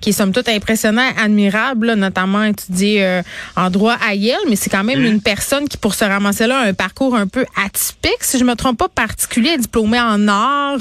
qui 0.00 0.10
est 0.10 0.12
somme 0.12 0.32
toute 0.32 0.48
impressionnant, 0.48 1.08
admirable, 1.22 1.94
notamment 1.94 2.44
étudié 2.44 3.20
en 3.56 3.70
droit 3.70 3.96
à 4.06 4.14
Yale, 4.14 4.38
mais 4.48 4.56
c'est 4.56 4.70
quand 4.70 4.84
même 4.84 5.00
mmh. 5.00 5.06
une 5.06 5.22
personne 5.22 5.68
qui, 5.68 5.76
pour 5.76 5.94
se 5.94 6.04
ramasser 6.04 6.46
là, 6.46 6.58
a 6.58 6.62
un 6.64 6.74
parcours 6.74 7.14
un 7.14 7.26
peu 7.26 7.44
atypique, 7.62 8.22
si 8.22 8.38
je 8.38 8.44
me 8.44 8.54
trompe 8.54 8.78
pas, 8.78 8.88
particulier, 8.88 9.56
diplômé 9.58 10.00
en 10.00 10.28
art. 10.28 10.78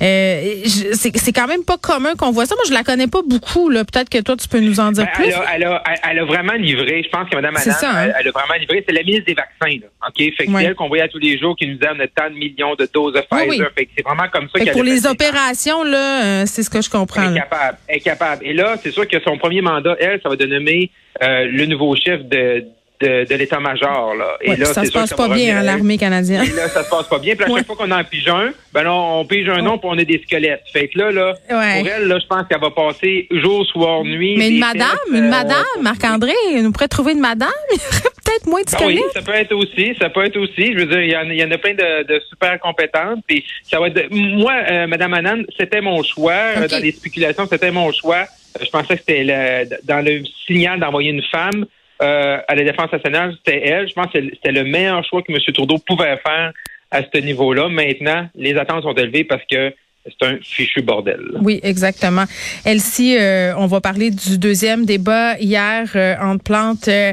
c'est 0.00 1.32
quand 1.34 1.46
même 1.46 1.64
pas 1.64 1.76
commun 1.76 2.14
qu'on 2.16 2.30
voit 2.30 2.46
ça. 2.46 2.54
Moi, 2.54 2.64
je 2.68 2.72
la 2.72 2.82
connais 2.82 3.06
pas 3.06 3.22
beaucoup. 3.26 3.68
Peut-être 3.70 4.08
que 4.08 4.18
toi, 4.18 4.36
tu 4.36 4.48
peux 4.48 4.60
nous 4.60 4.80
en 4.80 4.92
dire 4.92 5.04
ben, 5.04 5.12
plus. 5.12 5.34
Elle 5.54 5.64
a, 5.64 5.82
elle, 6.10 6.18
a, 6.18 6.24
vraiment 6.24 6.54
livré. 6.54 7.02
Je 7.04 7.08
pense 7.10 7.28
que 7.28 7.36
Mme 7.36 7.56
Annan, 7.56 7.76
hein? 7.82 8.12
elle 8.18 8.28
a 8.28 8.30
vraiment 8.30 8.47
c'est 8.86 8.92
la 8.92 9.02
ministre 9.02 9.26
des 9.26 9.34
vaccins. 9.34 9.78
Là, 9.80 10.08
OK? 10.08 10.16
Fait 10.16 10.46
que 10.46 10.52
c'est 10.52 10.64
elle 10.64 10.74
qu'on 10.74 10.88
voyait 10.88 11.04
à 11.04 11.08
tous 11.08 11.18
les 11.18 11.38
jours 11.38 11.56
qui 11.56 11.66
nous 11.66 11.76
donne 11.76 12.02
tant 12.14 12.30
de 12.30 12.34
millions 12.34 12.74
de 12.74 12.88
doses 12.92 13.14
de 13.14 13.20
Pfizer. 13.20 13.70
Fait 13.74 13.86
que 13.86 13.90
c'est 13.96 14.04
vraiment 14.04 14.28
comme 14.32 14.48
ça 14.48 14.58
qu'elle 14.58 14.72
Pour 14.72 14.82
les 14.82 15.06
opérations, 15.06 15.82
là, 15.84 16.24
euh, 16.24 16.46
c'est 16.46 16.62
ce 16.62 16.70
que 16.70 16.82
je 16.82 16.90
comprends. 16.90 17.22
Elle 17.22 17.36
est 17.36 17.40
capable. 17.40 17.78
Elle 17.86 17.96
est 17.96 18.00
capable. 18.00 18.46
Et 18.46 18.52
là, 18.52 18.76
c'est 18.82 18.90
sûr 18.90 19.06
que 19.06 19.20
son 19.20 19.38
premier 19.38 19.60
mandat, 19.60 19.96
elle, 20.00 20.20
ça 20.22 20.28
va 20.28 20.36
de 20.36 20.46
nommer 20.46 20.90
euh, 21.22 21.46
le 21.46 21.66
nouveau 21.66 21.94
chef 21.96 22.22
de 22.24 22.64
de, 23.00 23.34
l'état-major. 23.34 24.14
Là. 24.14 24.36
Et 24.40 24.56
là, 24.56 24.66
ça 24.66 24.84
se 24.84 24.92
passe 24.92 25.12
pas 25.12 25.28
bien, 25.28 25.58
hein, 25.58 25.62
l'armée 25.62 25.98
canadienne. 25.98 26.42
Et 26.42 26.56
là, 26.56 26.68
ça 26.68 26.84
se 26.84 26.90
passe 26.90 27.08
pas 27.08 27.18
bien. 27.18 27.34
Puis 27.36 27.44
à 27.44 27.56
chaque 27.56 27.66
fois 27.66 27.76
qu'on 27.76 27.90
en 27.90 28.04
pige 28.04 28.28
un, 28.28 28.52
ben 28.72 28.82
là, 28.82 28.92
on 28.92 29.24
pige 29.24 29.48
un 29.48 29.62
nom, 29.62 29.78
puis 29.78 29.88
on 29.90 29.98
a 29.98 30.04
des 30.04 30.20
squelettes. 30.24 30.62
Fait 30.72 30.88
que 30.88 30.98
là, 30.98 31.10
là 31.10 31.34
pour 31.48 31.62
elle, 31.62 32.08
là, 32.08 32.18
je 32.18 32.26
pense 32.26 32.46
qu'elle 32.48 32.60
va 32.60 32.70
passer 32.70 33.26
jour, 33.30 33.64
soir, 33.66 34.04
nuit. 34.04 34.36
Mais 34.36 34.50
une 34.50 34.58
madame, 34.58 34.98
une 35.10 35.24
euh, 35.24 35.30
madame, 35.30 35.64
Marc-André, 35.80 36.32
nous 36.62 36.72
pourrait 36.72 36.88
trouver 36.88 37.12
une 37.12 37.20
madame. 37.20 37.48
Peut-être 37.70 38.46
moins 38.46 38.62
de 38.62 38.68
squelettes. 38.68 38.96
Ben 38.96 39.02
oui, 39.04 39.10
ça 39.14 39.22
peut 39.22 39.34
être 39.34 39.54
aussi, 39.54 39.94
ça 39.98 40.10
peut 40.10 40.24
être 40.24 40.36
aussi. 40.36 40.72
Je 40.72 40.78
veux 40.78 40.86
dire, 40.86 41.00
il 41.00 41.10
y 41.10 41.16
en, 41.16 41.30
y 41.30 41.42
en 41.42 41.50
a 41.50 41.58
plein 41.58 41.72
de, 41.72 42.04
de, 42.04 42.20
super 42.28 42.58
compétentes. 42.60 43.20
Puis 43.26 43.44
ça 43.62 43.80
va 43.80 43.88
être, 43.88 44.08
moi, 44.10 44.52
euh, 44.70 44.86
Madame 44.86 45.14
Anand, 45.14 45.42
c'était 45.58 45.80
mon 45.80 46.02
choix. 46.02 46.32
Euh, 46.56 46.68
dans 46.68 46.82
les 46.82 46.92
spéculations, 46.92 47.46
c'était 47.50 47.70
mon 47.70 47.90
choix. 47.92 48.26
Je 48.60 48.68
pensais 48.70 48.96
que 48.96 49.02
c'était 49.06 49.68
dans 49.84 50.04
le 50.04 50.22
signal 50.46 50.80
d'envoyer 50.80 51.10
une 51.10 51.22
femme. 51.22 51.64
Euh, 52.00 52.38
à 52.46 52.54
la 52.54 52.64
défense 52.64 52.92
nationale, 52.92 53.34
c'était 53.38 53.66
elle. 53.66 53.88
Je 53.88 53.94
pense 53.94 54.12
que 54.12 54.18
c'était 54.20 54.52
le 54.52 54.64
meilleur 54.64 55.04
choix 55.04 55.22
que 55.22 55.32
M. 55.32 55.38
Trudeau 55.52 55.78
pouvait 55.78 56.16
faire 56.18 56.52
à 56.90 57.02
ce 57.02 57.18
niveau-là. 57.18 57.68
Maintenant, 57.68 58.28
les 58.34 58.56
attentes 58.56 58.82
sont 58.82 58.94
élevées 58.94 59.24
parce 59.24 59.42
que 59.50 59.72
c'est 60.08 60.26
un 60.26 60.38
fichu 60.40 60.82
bordel. 60.82 61.20
Oui, 61.42 61.60
exactement. 61.62 62.24
Elsie, 62.64 63.16
euh, 63.18 63.54
on 63.56 63.66
va 63.66 63.80
parler 63.80 64.10
du 64.10 64.38
deuxième 64.38 64.84
débat 64.86 65.38
hier 65.38 65.90
euh, 65.94 66.14
entre 66.20 66.44
Plante. 66.44 66.88
Euh, 66.88 67.12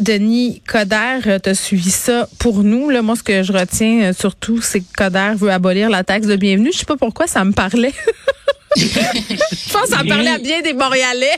Denis 0.00 0.62
Coderre, 0.66 1.40
tu 1.42 1.50
as 1.50 1.54
suivi 1.54 1.90
ça 1.90 2.28
pour 2.38 2.62
nous. 2.62 2.90
Là, 2.90 3.02
moi, 3.02 3.16
ce 3.16 3.22
que 3.22 3.42
je 3.42 3.52
retiens 3.52 4.12
surtout, 4.12 4.60
c'est 4.62 4.80
que 4.80 4.92
Coderre 4.96 5.36
veut 5.36 5.50
abolir 5.50 5.90
la 5.90 6.04
taxe 6.04 6.26
de 6.26 6.36
bienvenue. 6.36 6.70
Je 6.72 6.78
sais 6.78 6.86
pas 6.86 6.96
pourquoi 6.96 7.26
ça 7.26 7.44
me 7.44 7.52
parlait. 7.52 7.92
je 8.76 9.72
pense 9.72 9.82
que 9.82 9.88
ça 9.88 10.02
me 10.02 10.08
parlait 10.08 10.30
à 10.30 10.38
bien 10.38 10.62
des 10.62 10.72
Montréalais. 10.72 11.36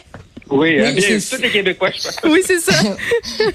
Oui, 0.51 0.81
oui 0.81 1.23
tous 1.31 1.43
les 1.43 1.51
Québécois, 1.51 1.91
je 1.95 2.03
pense. 2.03 2.17
Oui, 2.25 2.41
c'est 2.45 2.61
ça. 2.61 2.73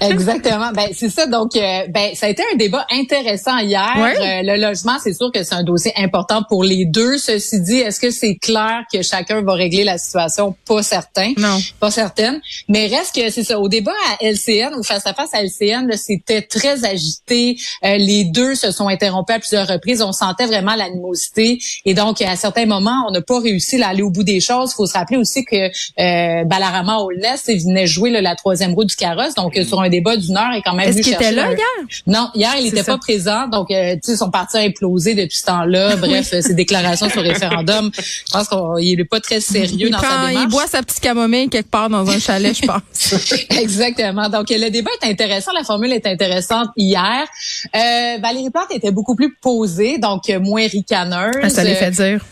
Exactement. 0.00 0.70
Ben 0.72 0.88
c'est 0.92 1.10
ça. 1.10 1.26
Donc, 1.26 1.56
euh, 1.56 1.86
ben 1.88 2.14
ça 2.14 2.26
a 2.26 2.28
été 2.28 2.42
un 2.52 2.56
débat 2.56 2.86
intéressant 2.90 3.58
hier. 3.58 3.94
Euh, 3.96 4.42
le 4.42 4.60
logement, 4.60 4.96
c'est 5.02 5.12
sûr 5.12 5.30
que 5.32 5.42
c'est 5.42 5.54
un 5.54 5.64
dossier 5.64 5.92
important 5.96 6.42
pour 6.48 6.64
les 6.64 6.84
deux. 6.84 7.18
Ceci 7.18 7.60
dit, 7.60 7.78
est-ce 7.78 8.00
que 8.00 8.10
c'est 8.10 8.36
clair 8.36 8.82
que 8.92 9.02
chacun 9.02 9.42
va 9.42 9.54
régler 9.54 9.84
la 9.84 9.98
situation? 9.98 10.54
Pas 10.66 10.82
certain. 10.82 11.32
Non. 11.36 11.58
Pas 11.80 11.90
certaine. 11.90 12.40
Mais 12.68 12.86
reste 12.86 13.14
que 13.14 13.30
c'est 13.30 13.44
ça. 13.44 13.58
Au 13.58 13.68
débat 13.68 13.92
à 14.10 14.24
LCN 14.24 14.74
ou 14.78 14.82
face 14.82 15.06
à 15.06 15.14
face 15.14 15.34
à 15.34 15.42
LCN, 15.42 15.90
c'était 15.96 16.42
très 16.42 16.84
agité. 16.84 17.56
Euh, 17.84 17.96
les 17.96 18.24
deux 18.24 18.54
se 18.54 18.70
sont 18.70 18.88
interrompus 18.88 19.36
à 19.36 19.38
plusieurs 19.38 19.68
reprises. 19.68 20.02
On 20.02 20.12
sentait 20.12 20.46
vraiment 20.46 20.74
l'animosité. 20.74 21.58
Et 21.84 21.94
donc, 21.94 22.20
à 22.22 22.36
certains 22.36 22.66
moments, 22.66 23.04
on 23.08 23.10
n'a 23.10 23.22
pas 23.22 23.40
réussi 23.40 23.82
à 23.82 23.88
aller 23.88 24.02
au 24.02 24.10
bout 24.10 24.24
des 24.24 24.40
choses. 24.40 24.72
Il 24.72 24.76
faut 24.76 24.86
se 24.86 24.92
rappeler 24.92 25.16
aussi 25.16 25.44
que 25.44 25.56
euh, 25.56 26.44
Balarama 26.84 27.02
Holness 27.02 27.46
venait 27.46 27.86
jouer 27.86 28.10
la 28.10 28.34
troisième 28.34 28.74
roue 28.74 28.84
du 28.84 28.96
carrosse. 28.96 29.34
Donc, 29.34 29.58
sur 29.66 29.80
un 29.80 29.88
débat 29.88 30.16
d'une 30.16 30.36
heure, 30.36 30.50
il 30.52 30.58
est 30.58 30.62
quand 30.62 30.74
même 30.74 30.88
Est-ce 30.88 31.02
qu'il 31.02 31.12
était 31.12 31.32
là 31.32 31.50
hier? 31.50 31.58
Non, 32.06 32.28
hier, 32.34 32.52
il 32.58 32.64
n'était 32.64 32.82
pas 32.82 32.98
présent. 32.98 33.48
Donc, 33.48 33.70
euh, 33.70 33.94
tu 33.94 34.00
sais, 34.02 34.16
son 34.16 34.30
parti 34.30 34.56
a 34.56 34.60
implosé 34.60 35.14
depuis 35.14 35.36
ce 35.38 35.46
temps-là. 35.46 35.96
Bref, 36.04 36.28
ses 36.40 36.54
déclarations 36.54 37.08
sur 37.08 37.22
le 37.22 37.30
référendum, 37.30 37.90
je 37.96 38.32
pense 38.32 38.48
qu'il 38.48 38.98
n'est 38.98 39.04
pas 39.04 39.20
très 39.20 39.40
sérieux 39.40 39.90
dans 39.90 39.98
sa 39.98 40.28
démarche. 40.28 40.44
Il 40.44 40.48
boit 40.48 40.66
sa 40.66 40.82
petite 40.82 41.00
camomille 41.00 41.48
quelque 41.48 41.70
part 41.70 41.88
dans 41.88 42.08
un 42.08 42.18
chalet, 42.18 42.56
je 42.56 42.66
pense. 42.66 43.34
Exactement. 43.60 44.28
Donc, 44.28 44.50
le 44.50 44.70
débat 44.70 44.90
est 45.02 45.10
intéressant. 45.10 45.52
La 45.52 45.64
formule 45.64 45.92
est 45.92 46.06
intéressante 46.06 46.68
hier. 46.76 47.26
Euh, 47.74 48.18
Valérie 48.20 48.50
Plante 48.50 48.70
était 48.70 48.90
beaucoup 48.90 49.14
plus 49.14 49.34
posée, 49.40 49.98
donc 49.98 50.28
moins 50.40 50.66
ricaneuse. 50.66 51.34
Ah, 51.42 51.48
ça 51.48 51.64
les 51.64 51.74
fait 51.74 51.90
dire. 51.90 52.24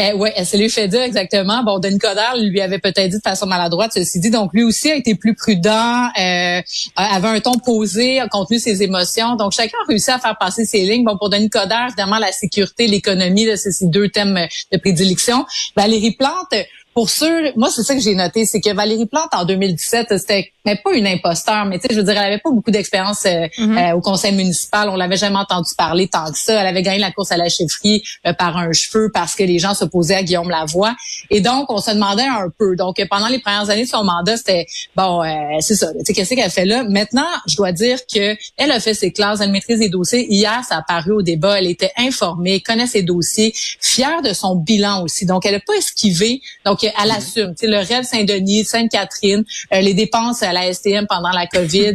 Eh, 0.00 0.12
oui, 0.14 0.30
fait 0.68 0.86
dire 0.86 1.02
exactement. 1.02 1.64
Bon, 1.64 1.80
Denis 1.80 1.98
Coderre 1.98 2.36
lui 2.36 2.60
avait 2.60 2.78
peut-être 2.78 3.08
dit 3.08 3.16
de 3.16 3.22
façon 3.22 3.46
maladroite, 3.46 3.90
ceci 3.92 4.20
dit. 4.20 4.30
Donc, 4.30 4.52
lui 4.54 4.62
aussi 4.62 4.92
a 4.92 4.94
été 4.94 5.16
plus 5.16 5.34
prudent, 5.34 6.06
euh, 6.16 6.60
avait 6.94 7.28
un 7.28 7.40
ton 7.40 7.58
posé, 7.58 8.20
a 8.20 8.28
contenu 8.28 8.60
ses 8.60 8.84
émotions. 8.84 9.34
Donc, 9.34 9.50
chacun 9.50 9.76
a 9.82 9.88
réussi 9.88 10.12
à 10.12 10.20
faire 10.20 10.38
passer 10.38 10.64
ses 10.64 10.82
lignes. 10.82 11.02
Bon, 11.02 11.18
pour 11.18 11.30
Denis 11.30 11.50
Coderre, 11.50 11.86
évidemment, 11.88 12.18
la 12.18 12.30
sécurité, 12.30 12.86
l'économie, 12.86 13.48
c'est 13.56 13.72
ces 13.72 13.88
deux 13.88 14.08
thèmes 14.08 14.38
de 14.70 14.78
prédilection. 14.78 15.44
Valérie 15.76 16.12
Plante, 16.12 16.54
pour 16.98 17.10
ceux, 17.10 17.52
moi 17.54 17.70
c'est 17.70 17.84
ça 17.84 17.94
que 17.94 18.00
j'ai 18.00 18.16
noté, 18.16 18.44
c'est 18.44 18.60
que 18.60 18.74
Valérie 18.74 19.06
Plante 19.06 19.32
en 19.32 19.44
2017, 19.44 20.18
c'était 20.18 20.50
mais 20.68 20.76
pas 20.76 20.92
une 20.92 21.06
imposteur, 21.06 21.64
mais 21.64 21.78
tu 21.78 21.86
sais, 21.86 21.94
je 21.94 21.98
veux 21.98 22.04
dire, 22.04 22.12
elle 22.12 22.32
avait 22.32 22.40
pas 22.40 22.50
beaucoup 22.50 22.70
d'expérience 22.70 23.24
euh, 23.24 23.46
mhm. 23.56 23.78
euh, 23.78 23.92
au 23.94 24.00
conseil 24.02 24.34
municipal. 24.34 24.90
On 24.90 24.96
l'avait 24.96 25.16
jamais 25.16 25.38
entendu 25.38 25.70
parler 25.76 26.08
tant 26.08 26.30
que 26.30 26.38
ça. 26.38 26.60
Elle 26.60 26.66
avait 26.66 26.82
gagné 26.82 26.98
la 26.98 27.10
course 27.10 27.32
à 27.32 27.38
la 27.38 27.48
chefferie 27.48 28.02
euh, 28.26 28.34
par 28.34 28.56
un 28.56 28.72
cheveu 28.72 29.10
parce 29.12 29.34
que 29.34 29.44
les 29.44 29.58
gens 29.58 29.74
s'opposaient 29.74 30.16
à 30.16 30.22
Guillaume 30.22 30.50
Lavoie. 30.50 30.94
Et 31.30 31.40
donc, 31.40 31.70
on 31.70 31.78
se 31.78 31.90
demandait 31.90 32.26
un 32.26 32.50
peu. 32.58 32.76
Donc, 32.76 32.96
pendant 33.08 33.28
les 33.28 33.38
premières 33.38 33.70
années 33.70 33.84
de 33.84 33.88
son 33.88 34.04
mandat, 34.04 34.36
c'était 34.36 34.66
bon, 34.94 35.22
c'est 35.60 35.74
ça. 35.74 35.92
Tu 35.92 36.04
sais, 36.04 36.12
qu'est-ce 36.12 36.34
qu'elle 36.34 36.50
fait 36.50 36.66
là? 36.66 36.84
Maintenant, 36.84 37.26
je 37.46 37.56
dois 37.56 37.72
dire 37.72 37.98
que 38.12 38.36
elle 38.56 38.70
a 38.70 38.80
fait 38.80 38.94
ses 38.94 39.12
classes, 39.12 39.40
elle 39.40 39.50
maîtrise 39.50 39.78
les 39.78 39.88
dossiers. 39.88 40.26
Hier, 40.30 40.62
ça 40.68 40.76
a 40.76 40.82
paru 40.82 41.12
au 41.12 41.22
débat. 41.22 41.58
Elle 41.58 41.66
était 41.66 41.92
informée, 41.96 42.60
connaît 42.60 42.86
ses 42.86 43.02
dossiers, 43.02 43.54
fière 43.80 44.20
de 44.22 44.34
son 44.34 44.56
bilan 44.56 45.02
aussi. 45.02 45.24
Donc, 45.24 45.46
elle 45.46 45.54
a 45.54 45.60
pas 45.60 45.74
esquivé. 45.74 46.42
Donc, 46.66 46.84
elle 47.02 47.10
assume. 47.10 47.54
Tu 47.54 47.66
sais, 47.66 47.66
le 47.66 47.78
rêve 47.78 48.04
Saint-Denis, 48.04 48.64
Sainte-Catherine, 48.64 49.44
les 49.72 49.94
dépenses 49.94 50.42
à 50.42 50.52
la 50.52 50.72
STM 50.72 51.06
pendant 51.08 51.30
la 51.30 51.46
COVID. 51.46 51.94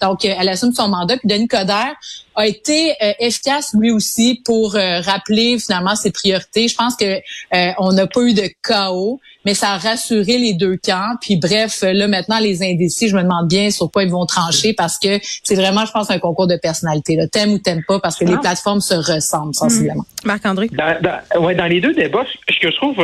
Donc, 0.00 0.24
elle 0.24 0.48
assume 0.48 0.72
son 0.72 0.88
mandat. 0.88 1.16
Puis 1.16 1.28
Denis 1.28 1.48
Coderre 1.48 1.94
a 2.38 2.46
été 2.46 2.92
euh, 3.02 3.12
efficace 3.18 3.74
lui 3.78 3.90
aussi 3.90 4.40
pour 4.44 4.76
euh, 4.76 5.00
rappeler 5.00 5.58
finalement 5.58 5.96
ses 5.96 6.12
priorités. 6.12 6.68
Je 6.68 6.76
pense 6.76 6.94
que 6.94 7.04
euh, 7.04 7.72
on 7.78 7.92
n'a 7.92 8.06
pas 8.06 8.20
eu 8.20 8.32
de 8.32 8.48
chaos, 8.66 9.20
mais 9.44 9.54
ça 9.54 9.70
a 9.70 9.78
rassuré 9.78 10.38
les 10.38 10.54
deux 10.54 10.76
camps. 10.76 11.16
Puis 11.20 11.36
bref, 11.36 11.82
là 11.82 12.06
maintenant 12.06 12.38
les 12.38 12.62
indécis, 12.62 13.08
je 13.08 13.16
me 13.16 13.22
demande 13.22 13.48
bien 13.48 13.70
sur 13.70 13.90
quoi 13.90 14.04
ils 14.04 14.10
vont 14.10 14.24
trancher 14.24 14.72
parce 14.72 14.98
que 14.98 15.18
c'est 15.42 15.56
vraiment, 15.56 15.84
je 15.84 15.90
pense, 15.90 16.10
un 16.12 16.20
concours 16.20 16.46
de 16.46 16.56
personnalité. 16.56 17.16
Là. 17.16 17.26
T'aimes 17.26 17.54
ou 17.54 17.58
t'aimes 17.58 17.82
pas 17.86 17.98
parce 17.98 18.16
que 18.16 18.24
les 18.24 18.34
ah. 18.34 18.40
plateformes 18.40 18.80
se 18.80 18.94
ressemblent 18.94 19.54
sensiblement. 19.54 20.04
Mmh. 20.22 20.26
Marc-André? 20.26 20.68
Dans, 20.70 20.96
dans, 21.00 21.42
ouais, 21.42 21.56
dans 21.56 21.66
les 21.66 21.80
deux 21.80 21.92
débats, 21.92 22.24
ce 22.48 22.58
que 22.60 22.70
je 22.70 22.76
trouve, 22.76 22.96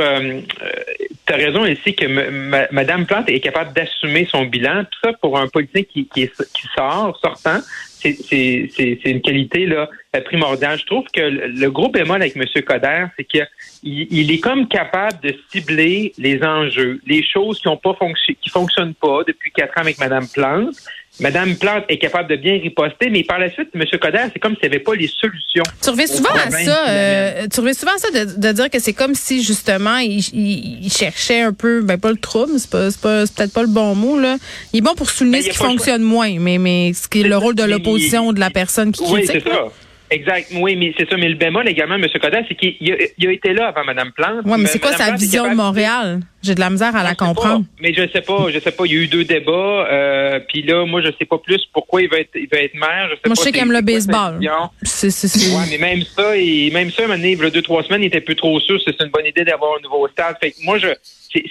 tu 1.27 1.33
as 1.33 1.37
raison 1.37 1.65
ici 1.67 1.95
que 1.95 2.07
Madame 2.73 3.07
Plante 3.07 3.29
est 3.29 3.41
capable 3.41 3.73
d'assumer 3.73 4.29
son 4.31 4.45
bilan. 4.45 4.85
Tout 4.85 5.09
ça 5.09 5.13
pour 5.21 5.39
un 5.39 5.49
politique 5.49 5.89
qui, 5.89 6.07
qui, 6.07 6.29
qui 6.29 6.67
sort, 6.77 7.19
sortant, 7.21 7.61
c'est 8.13 9.05
une 9.05 9.21
qualité 9.21 9.67
là 9.67 9.89
primordiale. 10.25 10.79
Je 10.79 10.87
trouve 10.87 11.05
que 11.13 11.21
le 11.21 11.71
gros 11.71 11.89
bémol 11.89 12.21
avec 12.23 12.37
M. 12.37 12.45
Coder, 12.63 13.07
c'est 13.17 13.25
qu'il 13.25 13.47
il 13.83 14.31
est 14.31 14.39
comme 14.39 14.69
capable 14.69 15.21
de 15.23 15.35
cibler 15.51 16.13
les 16.19 16.43
enjeux, 16.43 17.01
les 17.07 17.25
choses 17.25 17.61
qui 17.61 17.69
ont 17.69 17.77
pas 17.77 17.97
qui 18.41 18.51
fonctionnent 18.51 18.95
pas 18.95 19.23
depuis 19.27 19.51
quatre 19.51 19.79
ans 19.79 19.83
avec 19.83 19.99
Mme 19.99 20.27
Plante. 20.29 20.77
Madame 21.21 21.55
Plante 21.55 21.85
est 21.89 21.99
capable 21.99 22.29
de 22.29 22.37
bien 22.37 22.55
riposter, 22.55 23.09
mais 23.09 23.23
par 23.23 23.39
la 23.39 23.49
suite, 23.49 23.69
M. 23.75 23.85
Coder, 24.01 24.25
c'est 24.33 24.41
comme 24.41 24.55
s'il 24.55 24.69
n'y 24.69 24.75
avait 24.75 24.83
pas 24.83 24.95
les 24.95 25.07
solutions. 25.07 25.63
Tu 25.81 25.91
reviens 25.91 26.09
souvent 26.09 26.31
à 26.31 26.51
ça, 26.51 26.89
euh, 26.89 27.47
tu 27.53 27.61
reviens 27.61 27.73
souvent 27.73 27.93
à 27.93 27.99
ça 27.99 28.11
de, 28.11 28.53
dire 28.53 28.69
que 28.69 28.81
c'est 28.81 28.93
comme 28.93 29.15
si 29.15 29.43
justement 29.43 29.99
il, 29.99 30.91
cherchait 30.91 31.41
un 31.41 31.53
peu, 31.53 31.83
ben 31.83 31.99
pas 31.99 32.11
le 32.11 32.17
trouble, 32.17 32.59
c'est 32.59 32.71
pas, 32.71 32.89
pas 33.01 33.25
peut-être 33.27 33.53
pas 33.53 33.63
le 33.63 33.69
bon 33.69 33.95
mot 33.95 34.19
là. 34.19 34.39
Il 34.73 34.79
est 34.79 34.81
bon 34.81 34.95
pour 34.95 35.09
souligner 35.09 35.39
ben, 35.39 35.45
ce 35.45 35.51
qui 35.51 35.57
fonctionne 35.57 36.03
moins, 36.03 36.39
mais 36.41 36.59
mais 36.59 36.93
ce 36.93 37.07
qui 37.09 37.21
est 37.21 37.29
le 37.29 37.37
rôle 37.37 37.55
de 37.55 37.65
l'opposition 37.65 38.33
de 38.33 38.41
la 38.41 38.51
personne 38.51 38.91
qui 38.91 39.05
oui, 39.05 39.25
critique. 39.25 39.45
c'est 39.45 39.51
ça. 39.51 39.69
Exact. 40.15 40.47
Oui, 40.55 40.77
mais 40.77 40.95
c'est 40.97 41.09
ça. 41.09 41.17
Mais 41.17 41.29
le 41.29 41.35
bémol 41.35 41.69
également, 41.69 41.97
M. 41.97 42.07
Coder, 42.21 42.43
c'est 42.49 42.55
qu'il 42.55 42.93
a, 42.93 43.33
été 43.33 43.53
là 43.53 43.69
avant 43.69 43.85
Mme 43.85 44.13
Plante. 44.13 44.43
Oui, 44.45 44.57
mais 44.59 44.67
c'est 44.67 44.79
quoi 44.79 44.93
sa 44.93 45.13
vision 45.13 45.51
de 45.51 45.55
Montréal? 45.55 46.21
J'ai 46.43 46.55
de 46.55 46.61
la 46.61 46.71
misère 46.71 46.95
à 46.95 47.03
la 47.03 47.15
comprendre. 47.15 47.65
Mais 47.81 47.93
je 47.93 48.07
sais 48.13 48.21
pas, 48.21 48.47
je 48.51 48.61
sais 48.61 48.71
pas. 48.71 48.85
Il 48.87 48.93
y 48.93 48.99
a 48.99 49.03
eu 49.03 49.07
deux 49.09 49.25
débats. 49.25 49.89
Euh, 49.91 50.39
puis 50.49 50.63
là, 50.63 50.87
moi, 50.87 51.01
je 51.01 51.09
sais 51.19 51.25
pas 51.25 51.39
plus 51.39 51.61
pourquoi 51.73 52.03
il 52.03 52.09
va 52.09 52.19
être, 52.19 52.31
il 52.35 52.49
va 52.53 52.59
être 52.59 52.75
maire. 52.75 53.09
Je 53.11 53.15
sais 53.15 53.21
moi, 53.27 53.35
je 53.37 53.41
sais 53.41 53.53
qu'il 53.53 53.63
aime 53.63 53.73
le 53.73 53.81
baseball. 53.81 54.39
C'est, 54.83 55.11
c'est, 55.11 55.57
ouais, 55.57 55.65
mais 55.71 55.79
même 55.79 56.03
ça, 56.03 56.37
et 56.37 56.71
même 56.71 56.91
ça, 56.91 57.07
maintenant, 57.07 57.25
il 57.25 57.39
y 57.39 57.45
a 57.45 57.51
deux, 57.51 57.63
trois 57.63 57.83
semaines, 57.83 58.03
il 58.03 58.07
était 58.07 58.21
plus 58.21 58.37
trop 58.37 58.61
sûr 58.61 58.79
si 58.81 58.87
c'est 58.87 59.05
une 59.05 59.11
bonne 59.11 59.27
idée 59.27 59.45
d'avoir 59.45 59.79
un 59.79 59.83
nouveau 59.83 60.07
stade. 60.09 60.37
Fait 60.41 60.53
que 60.53 60.57
moi, 60.65 60.79
je, 60.79 60.89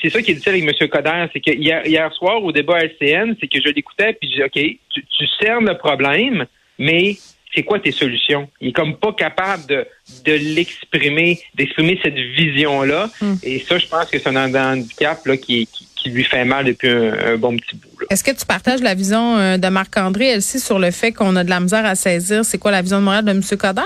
c'est, 0.02 0.10
ça 0.10 0.22
qui 0.22 0.32
est 0.32 0.36
difficile 0.36 0.64
avec 0.64 0.82
M. 0.82 0.90
Coder, 0.90 1.26
c'est 1.34 1.40
que 1.42 1.52
hier, 1.52 1.86
hier 1.86 2.14
soir, 2.14 2.42
au 2.44 2.52
débat 2.52 2.80
LCN, 2.80 3.36
c'est 3.42 3.48
que 3.48 3.60
je 3.60 3.70
l'écoutais, 3.70 4.14
puis 4.14 4.30
je 4.30 4.36
dis, 4.36 4.44
OK, 4.44 4.80
tu, 4.94 5.06
tu 5.06 5.28
cernes 5.42 5.66
le 5.66 5.78
problème, 5.78 6.46
mais 6.80 7.18
c'est 7.54 7.64
quoi 7.64 7.80
tes 7.80 7.92
solutions? 7.92 8.50
Il 8.62 8.70
est 8.70 8.72
comme 8.74 8.96
pas 8.96 9.14
capable 9.14 9.66
de, 9.68 9.86
de 10.26 10.34
l'exprimer, 10.34 11.40
d'exprimer 11.56 12.00
cette 12.02 12.16
vision-là. 12.16 13.10
Hmm. 13.22 13.36
Et 13.44 13.60
ça, 13.60 13.78
je 13.78 13.88
pense 13.88 14.06
que 14.06 14.20
c'est 14.20 14.28
un 14.28 14.54
handicap 14.56 15.26
là, 15.26 15.38
qui, 15.38 15.68
qui, 15.68 16.10
lui 16.10 16.26
fait 16.26 16.44
mal 16.44 16.66
depuis 16.66 16.90
un, 16.90 17.38
bon 17.38 17.56
petit 17.56 17.78
bout. 17.78 18.06
Est-ce 18.10 18.24
que 18.24 18.32
tu 18.32 18.46
partages 18.46 18.82
la 18.82 18.94
vision 18.94 19.38
euh, 19.38 19.58
de 19.58 19.68
Marc-André, 19.70 20.28
elle 20.28 20.42
sur 20.42 20.78
le 20.78 20.92
fait 20.92 21.14
qu'on 21.14 21.36
a 21.38 21.46
de 21.46 21.50
la 21.50 21.62
misère 21.62 21.86
à 21.86 21.96
saisir? 21.96 22.44
C'est 22.44 22.58
quoi 22.58 22.72
la 22.72 22.82
vision 22.82 23.00
de 23.00 23.04
Montréal 23.04 23.24
de 23.24 23.32
M. 23.32 23.42
Coder? 23.58 23.82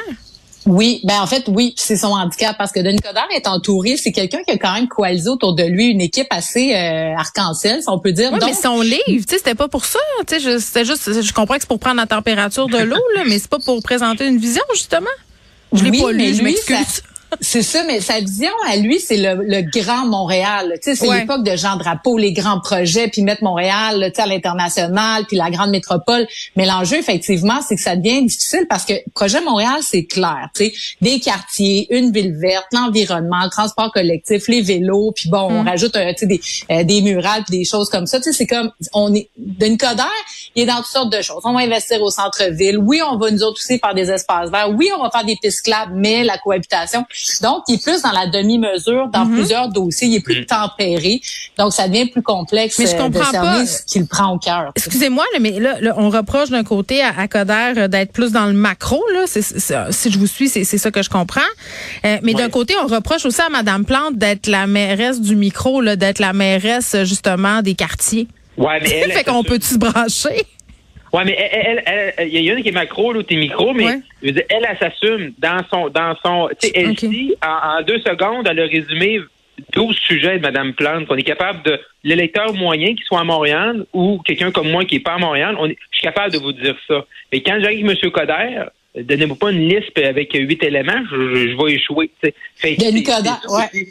Oui, 0.68 1.00
ben 1.06 1.22
en 1.22 1.28
fait, 1.28 1.46
oui, 1.48 1.74
c'est 1.78 1.96
son 1.96 2.10
handicap 2.10 2.58
parce 2.58 2.74
que 2.74 2.82
Denis 2.82 3.00
Coderre 3.00 3.30
est 3.34 3.48
entouré, 3.48 3.96
c'est 3.96 4.12
quelqu'un 4.12 4.44
qui 4.44 4.52
a 4.52 4.58
quand 4.58 4.74
même 4.74 4.90
coalisé 4.90 5.30
autour 5.30 5.56
de 5.56 5.64
lui 5.64 5.86
une 5.86 6.02
équipe 6.02 6.28
assez 6.30 6.76
euh, 6.76 7.16
arc-en-ciel, 7.16 7.82
si 7.82 7.90
on 7.90 8.00
peut 8.00 8.12
dire. 8.12 8.32
Oui, 8.34 8.40
mais 8.46 8.54
son 8.54 8.82
livre, 8.82 9.02
tu 9.08 9.22
sais, 9.22 9.38
c'était 9.38 9.56
pas 9.56 9.70
pour 9.70 9.86
ça, 9.86 10.00
tu 10.28 10.40
sais, 10.40 10.60
c'était 10.60 10.84
juste, 10.84 11.22
je 11.22 11.34
comprends 11.34 11.56
que 11.56 11.62
c'est 11.62 11.70
pour 11.70 11.80
prendre 11.80 11.96
la 11.96 12.06
température 12.06 12.68
de 12.68 12.80
l'eau, 12.80 13.02
là, 13.16 13.24
mais 13.26 13.40
c'est 13.40 13.50
pas 13.50 13.60
pour 13.60 13.82
présenter 13.82 14.28
une 14.28 14.38
vision 14.38 14.64
justement. 14.74 15.08
Je 15.72 15.84
l'ai 15.86 16.02
pas 16.02 16.12
lu, 16.12 16.34
je 16.34 16.44
m'excuse. 16.44 17.02
C'est 17.42 17.62
ça, 17.62 17.84
mais 17.86 18.00
sa 18.00 18.20
vision 18.20 18.52
à 18.68 18.78
lui, 18.78 19.00
c'est 19.00 19.18
le, 19.18 19.44
le, 19.44 19.62
grand 19.62 20.06
Montréal. 20.06 20.74
Tu 20.82 20.92
sais, 20.92 20.96
c'est 20.96 21.20
l'époque 21.20 21.44
de 21.44 21.56
Jean 21.56 21.76
Drapeau, 21.76 22.18
les 22.18 22.32
grands 22.32 22.60
projets, 22.60 23.10
puis 23.10 23.22
mettre 23.22 23.44
Montréal 23.44 24.06
tu 24.08 24.16
sais, 24.16 24.22
à 24.22 24.26
l'international, 24.26 25.26
puis 25.28 25.38
la 25.38 25.50
grande 25.50 25.72
métropole. 25.72 26.28
Mais 26.56 26.66
l'enjeu, 26.66 26.98
effectivement, 26.98 27.60
c'est 27.68 27.76
que 27.76 27.82
ça 27.82 27.96
devient 27.96 28.26
difficile 28.26 28.66
parce 28.70 28.86
que 28.86 28.94
projet 29.14 29.42
Montréal, 29.42 29.80
c'est 29.82 30.06
clair. 30.06 30.50
Tu 30.56 30.66
sais, 30.66 30.74
des 31.02 31.20
quartiers, 31.20 31.88
une 31.90 32.12
ville 32.12 32.34
verte, 32.38 32.68
l'environnement, 32.72 33.44
le 33.44 33.50
transport 33.50 33.92
collectif, 33.92 34.48
les 34.48 34.62
vélos, 34.62 35.12
puis 35.16 35.30
bon, 35.30 35.50
on 35.50 35.64
mm. 35.64 35.68
rajoute 35.68 35.96
euh, 35.96 36.14
tu 36.14 36.20
sais, 36.20 36.26
des, 36.28 36.42
euh, 36.72 36.84
des 36.84 37.02
murales, 37.02 37.44
puis 37.48 37.60
des 37.60 37.66
choses 37.66 37.90
comme 37.90 38.08
ça. 38.08 38.20
Tu 38.20 38.32
sais, 38.32 38.34
c'est 38.34 38.48
comme 38.48 38.72
on 38.94 39.14
est 39.14 39.30
d'une 39.38 39.78
Coder, 39.78 40.04
il 40.56 40.64
est 40.64 40.66
dans 40.66 40.78
toutes 40.78 40.86
sortes 40.88 41.12
de 41.12 41.22
choses. 41.22 41.42
On 41.44 41.54
va 41.54 41.60
investir 41.60 42.02
au 42.02 42.10
centre-ville. 42.10 42.78
Oui, 42.78 43.02
on 43.08 43.18
va 43.18 43.30
nous 43.32 43.44
autres 43.44 43.60
aussi 43.60 43.80
faire 43.80 43.94
des 43.94 44.10
espaces 44.10 44.50
verts. 44.50 44.72
Oui, 44.72 44.90
on 44.98 45.04
va 45.04 45.12
faire 45.12 45.26
des 45.26 45.36
pistes 45.42 45.64
clubs, 45.64 45.92
mais 45.94 46.24
la 46.24 46.38
cohabitation 46.38 47.06
donc, 47.42 47.64
il 47.68 47.76
est 47.76 47.84
plus 47.84 48.02
dans 48.02 48.12
la 48.12 48.28
demi-mesure 48.28 49.08
dans 49.08 49.26
mhm. 49.26 49.36
plusieurs 49.36 49.70
dossiers. 49.70 50.08
Il 50.08 50.16
est 50.16 50.22
plus 50.22 50.40
mhm. 50.40 50.46
tempéré. 50.46 51.22
Donc, 51.58 51.74
ça 51.74 51.88
devient 51.88 52.08
plus 52.08 52.22
complexe 52.22 52.78
mais 52.80 52.88
je 52.88 52.96
euh, 52.96 52.98
comprends 52.98 53.32
de 53.32 53.38
pas. 53.38 53.64
qu'il 53.86 54.06
prend 54.08 54.34
au 54.34 54.38
cœur. 54.38 54.72
Excusez-moi, 54.76 55.26
mais 55.40 55.60
là, 55.60 55.78
on 55.98 56.10
reproche 56.10 56.50
d'un 56.50 56.64
côté 56.64 57.02
à, 57.02 57.18
à 57.18 57.28
Coder 57.28 57.74
euh, 57.78 57.88
d'être 57.88 58.12
plus 58.12 58.32
dans 58.32 58.46
le 58.46 58.54
macro. 58.54 59.04
Là. 59.14 59.26
si 59.28 60.12
je 60.12 60.20
vous 60.20 60.28
suis, 60.28 60.50
c'est 60.50 60.66
ça 60.66 60.92
que 60.92 61.02
je 61.02 61.10
comprends. 61.10 61.42
Euh, 62.06 62.18
mais 62.24 62.34
d'un 62.34 62.50
côté, 62.50 62.76
on 62.82 62.88
reproche 62.88 63.26
aussi 63.26 63.42
à 63.42 63.50
Mme 63.50 63.86
Plante 63.86 64.16
d'être 64.16 64.48
la 64.48 64.68
mairesse 64.68 65.22
du 65.22 65.36
micro, 65.36 65.84
d'être 65.84 66.20
la 66.20 66.34
mairesse 66.34 66.96
justement 67.04 67.62
des 67.62 67.76
quartiers. 67.76 68.28
Ouais, 68.58 68.80
mais 68.82 68.90
elle, 69.06 69.12
fait 69.12 69.24
qu'on 69.24 69.44
peut-tu 69.44 69.68
se 69.68 69.78
brancher? 69.78 70.46
Ouais, 71.14 71.24
mais 71.26 71.38
elle, 71.38 71.84
elle, 71.86 72.28
il 72.28 72.42
y 72.42 72.50
a 72.50 72.54
une 72.54 72.62
qui 72.62 72.70
est 72.70 72.74
macro, 72.74 73.14
l'autre 73.14 73.32
est 73.32 73.38
micro, 73.38 73.74
mais 73.74 74.02
elle, 74.22 74.46
elle, 74.50 74.78
s'assume 74.78 75.34
dans 75.38 75.60
son, 75.72 75.90
dans 75.90 76.16
son, 76.24 76.50
tu 76.60 76.68
sais, 76.68 76.74
elle 76.76 76.96
en, 77.42 77.82
deux 77.82 78.00
secondes, 78.00 78.48
elle 78.50 78.60
a 78.60 78.66
résumé 78.66 79.22
12 79.74 79.96
sujets 79.96 80.38
de 80.38 80.42
Mme 80.42 80.74
Plante, 80.74 81.08
qu'on 81.08 81.16
est 81.16 81.24
capable 81.24 81.64
de 81.64 81.80
l'électeur 82.04 82.54
moyen 82.54 82.94
qui 82.94 83.04
soit 83.04 83.22
à 83.22 83.24
Montréal 83.24 83.86
ou 83.94 84.20
quelqu'un 84.26 84.52
comme 84.52 84.70
moi 84.70 84.86
qui 84.86 84.96
n'est 84.96 85.02
pas 85.02 85.14
à 85.14 85.18
Montréal, 85.18 85.56
on 85.60 85.68
je 85.68 85.74
suis 85.92 86.02
capable 86.02 86.34
de 86.34 86.40
vous 86.40 86.52
dire 86.52 86.76
ça. 86.88 87.06
Mais 87.32 87.42
quand 87.42 87.58
j'arrive 87.60 87.90
M. 87.90 88.12
Coder, 88.12 88.66
donnez-moi 88.96 89.38
pas 89.40 89.52
une 89.52 89.68
liste 89.68 89.98
avec 89.98 90.34
huit 90.34 90.62
éléments, 90.64 91.04
je, 91.10 91.64
vais 91.64 91.74
échouer. 91.74 92.12
Denis 92.64 93.04
Coder, 93.04 93.30
ouais. 93.50 93.88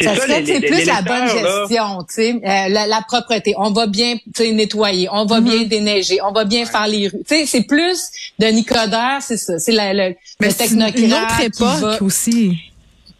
Ça, 0.00 0.14
ça 0.14 0.26
serait 0.26 0.60
plus 0.60 0.84
la 0.84 1.02
bonne 1.02 1.28
gestion, 1.28 1.98
tu 2.08 2.14
sais, 2.14 2.40
euh, 2.44 2.68
la, 2.68 3.02
propreté. 3.06 3.54
On 3.58 3.70
va 3.72 3.86
bien 3.86 4.16
nettoyer, 4.38 5.08
on 5.12 5.26
va 5.26 5.40
bien 5.40 5.56
mm-hmm. 5.56 5.68
déneiger, 5.68 6.18
on 6.22 6.32
va 6.32 6.44
bien 6.44 6.64
faire 6.64 6.86
les 6.86 7.08
rues. 7.08 7.22
Tu 7.28 7.36
sais, 7.36 7.46
c'est 7.46 7.62
plus 7.62 7.98
de 8.38 8.46
Nicodère, 8.46 9.18
c'est 9.20 9.36
ça. 9.36 9.58
C'est 9.58 9.72
le, 9.72 10.14
le 10.40 10.52
technocrate. 10.52 10.98
Une 10.98 11.14
autre 11.14 11.40
époque 11.40 12.02
aussi. 12.02 12.58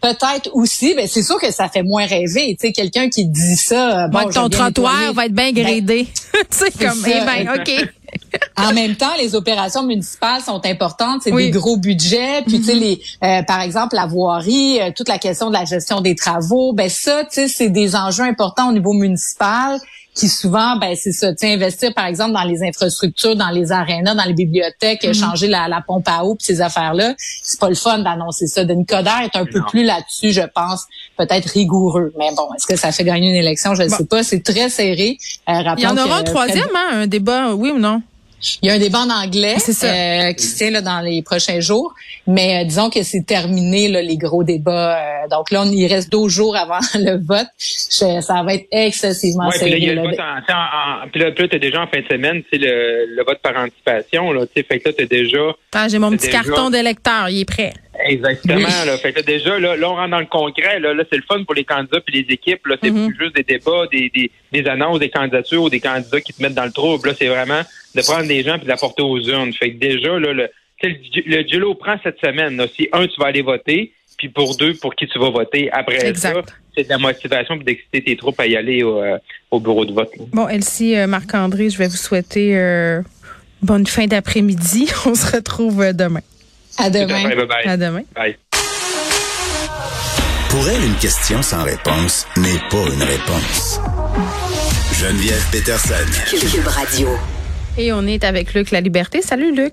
Peut-être 0.01 0.49
aussi, 0.53 0.93
mais 0.95 1.07
c'est 1.07 1.23
sûr 1.23 1.39
que 1.39 1.51
ça 1.51 1.69
fait 1.69 1.83
moins 1.83 2.05
rêver. 2.05 2.57
Tu 2.59 2.67
sais, 2.67 2.73
quelqu'un 2.73 3.09
qui 3.09 3.25
dit 3.25 3.55
ça. 3.55 4.09
Bon, 4.09 4.29
ton 4.29 4.49
trottoir 4.49 5.13
va 5.13 5.27
être 5.27 5.33
bien 5.33 5.53
ben, 5.53 5.63
gradé. 5.63 6.07
tu 6.33 6.45
sais, 6.49 6.71
comme, 6.71 7.05
eh 7.07 7.21
ben, 7.25 7.55
ok. 7.55 7.89
En 8.57 8.73
même 8.73 8.95
temps, 8.95 9.15
les 9.17 9.35
opérations 9.35 9.83
municipales 9.83 10.41
sont 10.41 10.65
importantes, 10.65 11.21
c'est 11.23 11.31
des 11.31 11.51
gros 11.51 11.77
budgets. 11.77 12.41
Puis 12.45 12.59
tu 12.59 12.65
sais, 12.65 12.75
mm-hmm. 12.75 12.79
les, 12.79 13.01
euh, 13.23 13.43
par 13.43 13.61
exemple, 13.61 13.95
la 13.95 14.05
voirie, 14.05 14.79
euh, 14.79 14.91
toute 14.95 15.09
la 15.09 15.17
question 15.17 15.47
de 15.47 15.53
la 15.53 15.65
gestion 15.65 16.01
des 16.01 16.15
travaux, 16.15 16.73
ben 16.73 16.89
ça, 16.89 17.23
tu 17.25 17.35
sais, 17.35 17.47
c'est 17.47 17.69
des 17.69 17.95
enjeux 17.95 18.23
importants 18.23 18.69
au 18.69 18.73
niveau 18.73 18.93
municipal 18.93 19.79
qui 20.15 20.29
souvent, 20.29 20.77
ben 20.77 20.95
c'est 20.95 21.11
ça, 21.11 21.33
tu 21.33 21.45
investir 21.45 21.93
par 21.93 22.05
exemple 22.05 22.33
dans 22.33 22.43
les 22.43 22.63
infrastructures, 22.63 23.35
dans 23.35 23.49
les 23.49 23.71
arénas, 23.71 24.13
dans 24.13 24.23
les 24.25 24.33
bibliothèques, 24.33 25.03
mhm. 25.03 25.13
changer 25.13 25.47
la, 25.47 25.67
la, 25.67 25.81
pompe 25.85 26.07
à 26.07 26.23
eau, 26.23 26.35
puis 26.35 26.45
ces 26.45 26.61
affaires-là, 26.61 27.15
c'est 27.17 27.59
pas 27.59 27.69
le 27.69 27.75
fun 27.75 27.99
d'annoncer 27.99 28.47
ça. 28.47 28.63
Denis 28.63 28.85
Coderre 28.85 29.21
est 29.23 29.35
un 29.35 29.45
peu 29.45 29.61
plus 29.69 29.83
là-dessus, 29.83 30.31
je 30.31 30.41
pense, 30.53 30.85
peut-être 31.17 31.47
rigoureux. 31.47 32.13
Mais 32.17 32.29
bon, 32.35 32.47
est-ce 32.55 32.67
que 32.67 32.75
ça 32.75 32.91
fait 32.91 33.03
gagner 33.03 33.29
une 33.29 33.35
élection? 33.35 33.73
Je 33.73 33.83
ne 33.83 33.89
sais 33.89 34.05
pas. 34.05 34.23
C'est 34.23 34.43
très 34.43 34.69
serré. 34.69 35.17
Euh, 35.49 35.63
Il 35.77 35.83
y 35.83 35.87
en 35.87 35.97
aura 35.97 36.17
un 36.17 36.23
troisième, 36.23 36.69
hein, 36.75 37.01
un 37.01 37.07
débat, 37.07 37.55
oui 37.55 37.71
ou 37.71 37.79
non? 37.79 38.01
Il 38.61 38.67
y 38.67 38.69
a 38.69 38.73
un 38.73 38.79
débat 38.79 38.99
en 38.99 39.09
anglais 39.09 39.55
euh, 39.55 40.33
qui 40.33 40.43
se 40.43 40.57
tient 40.57 40.71
là, 40.71 40.81
dans 40.81 40.99
les 40.99 41.21
prochains 41.21 41.59
jours, 41.59 41.93
mais 42.27 42.61
euh, 42.61 42.65
disons 42.65 42.89
que 42.89 43.03
c'est 43.03 43.25
terminé 43.25 43.87
là, 43.87 44.01
les 44.01 44.17
gros 44.17 44.43
débats. 44.43 44.97
Euh, 44.97 45.27
donc 45.29 45.51
là, 45.51 45.63
on, 45.63 45.71
il 45.71 45.87
reste 45.87 46.11
12 46.11 46.31
jours 46.31 46.55
avant 46.55 46.79
le 46.95 47.23
vote. 47.23 47.47
ça 47.57 48.43
va 48.43 48.53
être 48.53 48.67
excessivement 48.71 49.47
ouais, 49.47 49.57
serré. 49.57 49.79
Puis 51.11 51.19
là, 51.21 51.31
tu 51.31 51.59
déjà 51.59 51.81
en 51.81 51.87
fin 51.87 52.01
de 52.01 52.07
semaine, 52.07 52.43
c'est 52.51 52.57
le, 52.57 53.05
le 53.15 53.23
vote 53.23 53.39
par 53.41 53.55
anticipation. 53.55 54.31
Là, 54.31 54.45
fait 54.53 54.63
que 54.63 54.89
là, 54.89 54.93
tu 54.97 55.05
déjà... 55.05 55.39
Ah, 55.73 55.87
j'ai 55.87 55.99
mon 55.99 56.11
petit 56.11 56.29
carton 56.29 56.69
d'électeur, 56.69 57.29
il 57.29 57.41
est 57.41 57.45
prêt. 57.45 57.73
Exactement. 58.05 58.67
Là. 58.85 58.97
Fait 58.97 59.13
que 59.13 59.21
déjà, 59.21 59.59
là, 59.59 59.75
là, 59.75 59.89
on 59.89 59.95
rentre 59.95 60.09
dans 60.09 60.19
le 60.19 60.25
concret. 60.25 60.79
Là, 60.79 60.93
là 60.93 61.03
c'est 61.09 61.17
le 61.17 61.23
fun 61.23 61.43
pour 61.43 61.53
les 61.53 61.63
candidats 61.63 61.99
et 62.07 62.11
les 62.11 62.33
équipes. 62.33 62.65
Là, 62.67 62.75
c'est 62.81 62.89
mm-hmm. 62.89 63.07
plus 63.07 63.25
juste 63.25 63.35
des 63.35 63.43
débats, 63.43 63.85
des, 63.91 64.09
des, 64.09 64.31
des, 64.51 64.69
annonces, 64.69 64.99
des 64.99 65.09
candidatures 65.09 65.63
ou 65.63 65.69
des 65.69 65.79
candidats 65.79 66.21
qui 66.21 66.33
te 66.33 66.41
mettent 66.41 66.55
dans 66.55 66.65
le 66.65 66.71
trouble. 66.71 67.09
Là, 67.09 67.15
c'est 67.17 67.27
vraiment 67.27 67.61
de 67.95 68.01
prendre 68.01 68.27
des 68.27 68.43
gens 68.43 68.55
et 68.55 68.59
de 68.59 68.67
la 68.67 68.77
porter 68.77 69.03
aux 69.03 69.19
urnes. 69.19 69.53
Fait 69.53 69.71
que 69.71 69.77
déjà, 69.77 70.19
là, 70.19 70.33
le, 70.33 70.49
le 70.83 71.43
duo 71.43 71.75
prend 71.75 71.97
cette 72.03 72.19
semaine. 72.19 72.57
Là. 72.57 72.67
Si 72.67 72.89
un, 72.91 73.07
tu 73.07 73.19
vas 73.19 73.27
aller 73.27 73.41
voter, 73.41 73.93
puis 74.17 74.29
pour 74.29 74.55
deux, 74.57 74.73
pour 74.75 74.95
qui 74.95 75.07
tu 75.07 75.19
vas 75.19 75.29
voter. 75.29 75.69
Après 75.71 76.13
ça, 76.15 76.33
c'est 76.75 76.83
de 76.83 76.89
la 76.89 76.97
motivation 76.97 77.55
pour 77.55 77.63
d'exciter 77.63 78.03
tes 78.03 78.15
troupes 78.15 78.39
à 78.39 78.47
y 78.47 78.55
aller 78.55 78.83
au, 78.83 79.01
euh, 79.01 79.17
au 79.51 79.59
bureau 79.59 79.85
de 79.85 79.93
vote. 79.93 80.11
Bon, 80.31 80.47
Elsie, 80.47 80.95
euh, 80.95 81.07
Marc-André, 81.07 81.69
je 81.69 81.77
vais 81.77 81.87
vous 81.87 81.97
souhaiter 81.97 82.57
euh, 82.57 83.01
bonne 83.61 83.85
fin 83.85 84.07
d'après-midi. 84.07 84.89
On 85.05 85.15
se 85.15 85.35
retrouve 85.35 85.93
demain. 85.93 86.21
À 86.77 86.89
demain. 86.89 87.23
À, 87.65 87.77
demain. 87.77 88.01
Bye. 88.15 88.37
Pour 90.49 90.67
elle, 90.69 90.83
une 90.83 90.95
question 90.95 91.41
sans 91.41 91.63
réponse 91.63 92.27
n'est 92.37 92.59
pas 92.69 92.85
une 92.93 93.03
réponse. 93.03 93.79
Geneviève 94.99 95.43
Peterson. 95.51 95.93
Cube 96.29 96.67
Radio. 96.67 97.09
Et 97.77 97.91
on 97.91 98.05
est 98.05 98.23
avec 98.23 98.53
Luc 98.53 98.71
La 98.71 98.81
Liberté. 98.81 99.21
Salut 99.21 99.55
Luc. 99.55 99.71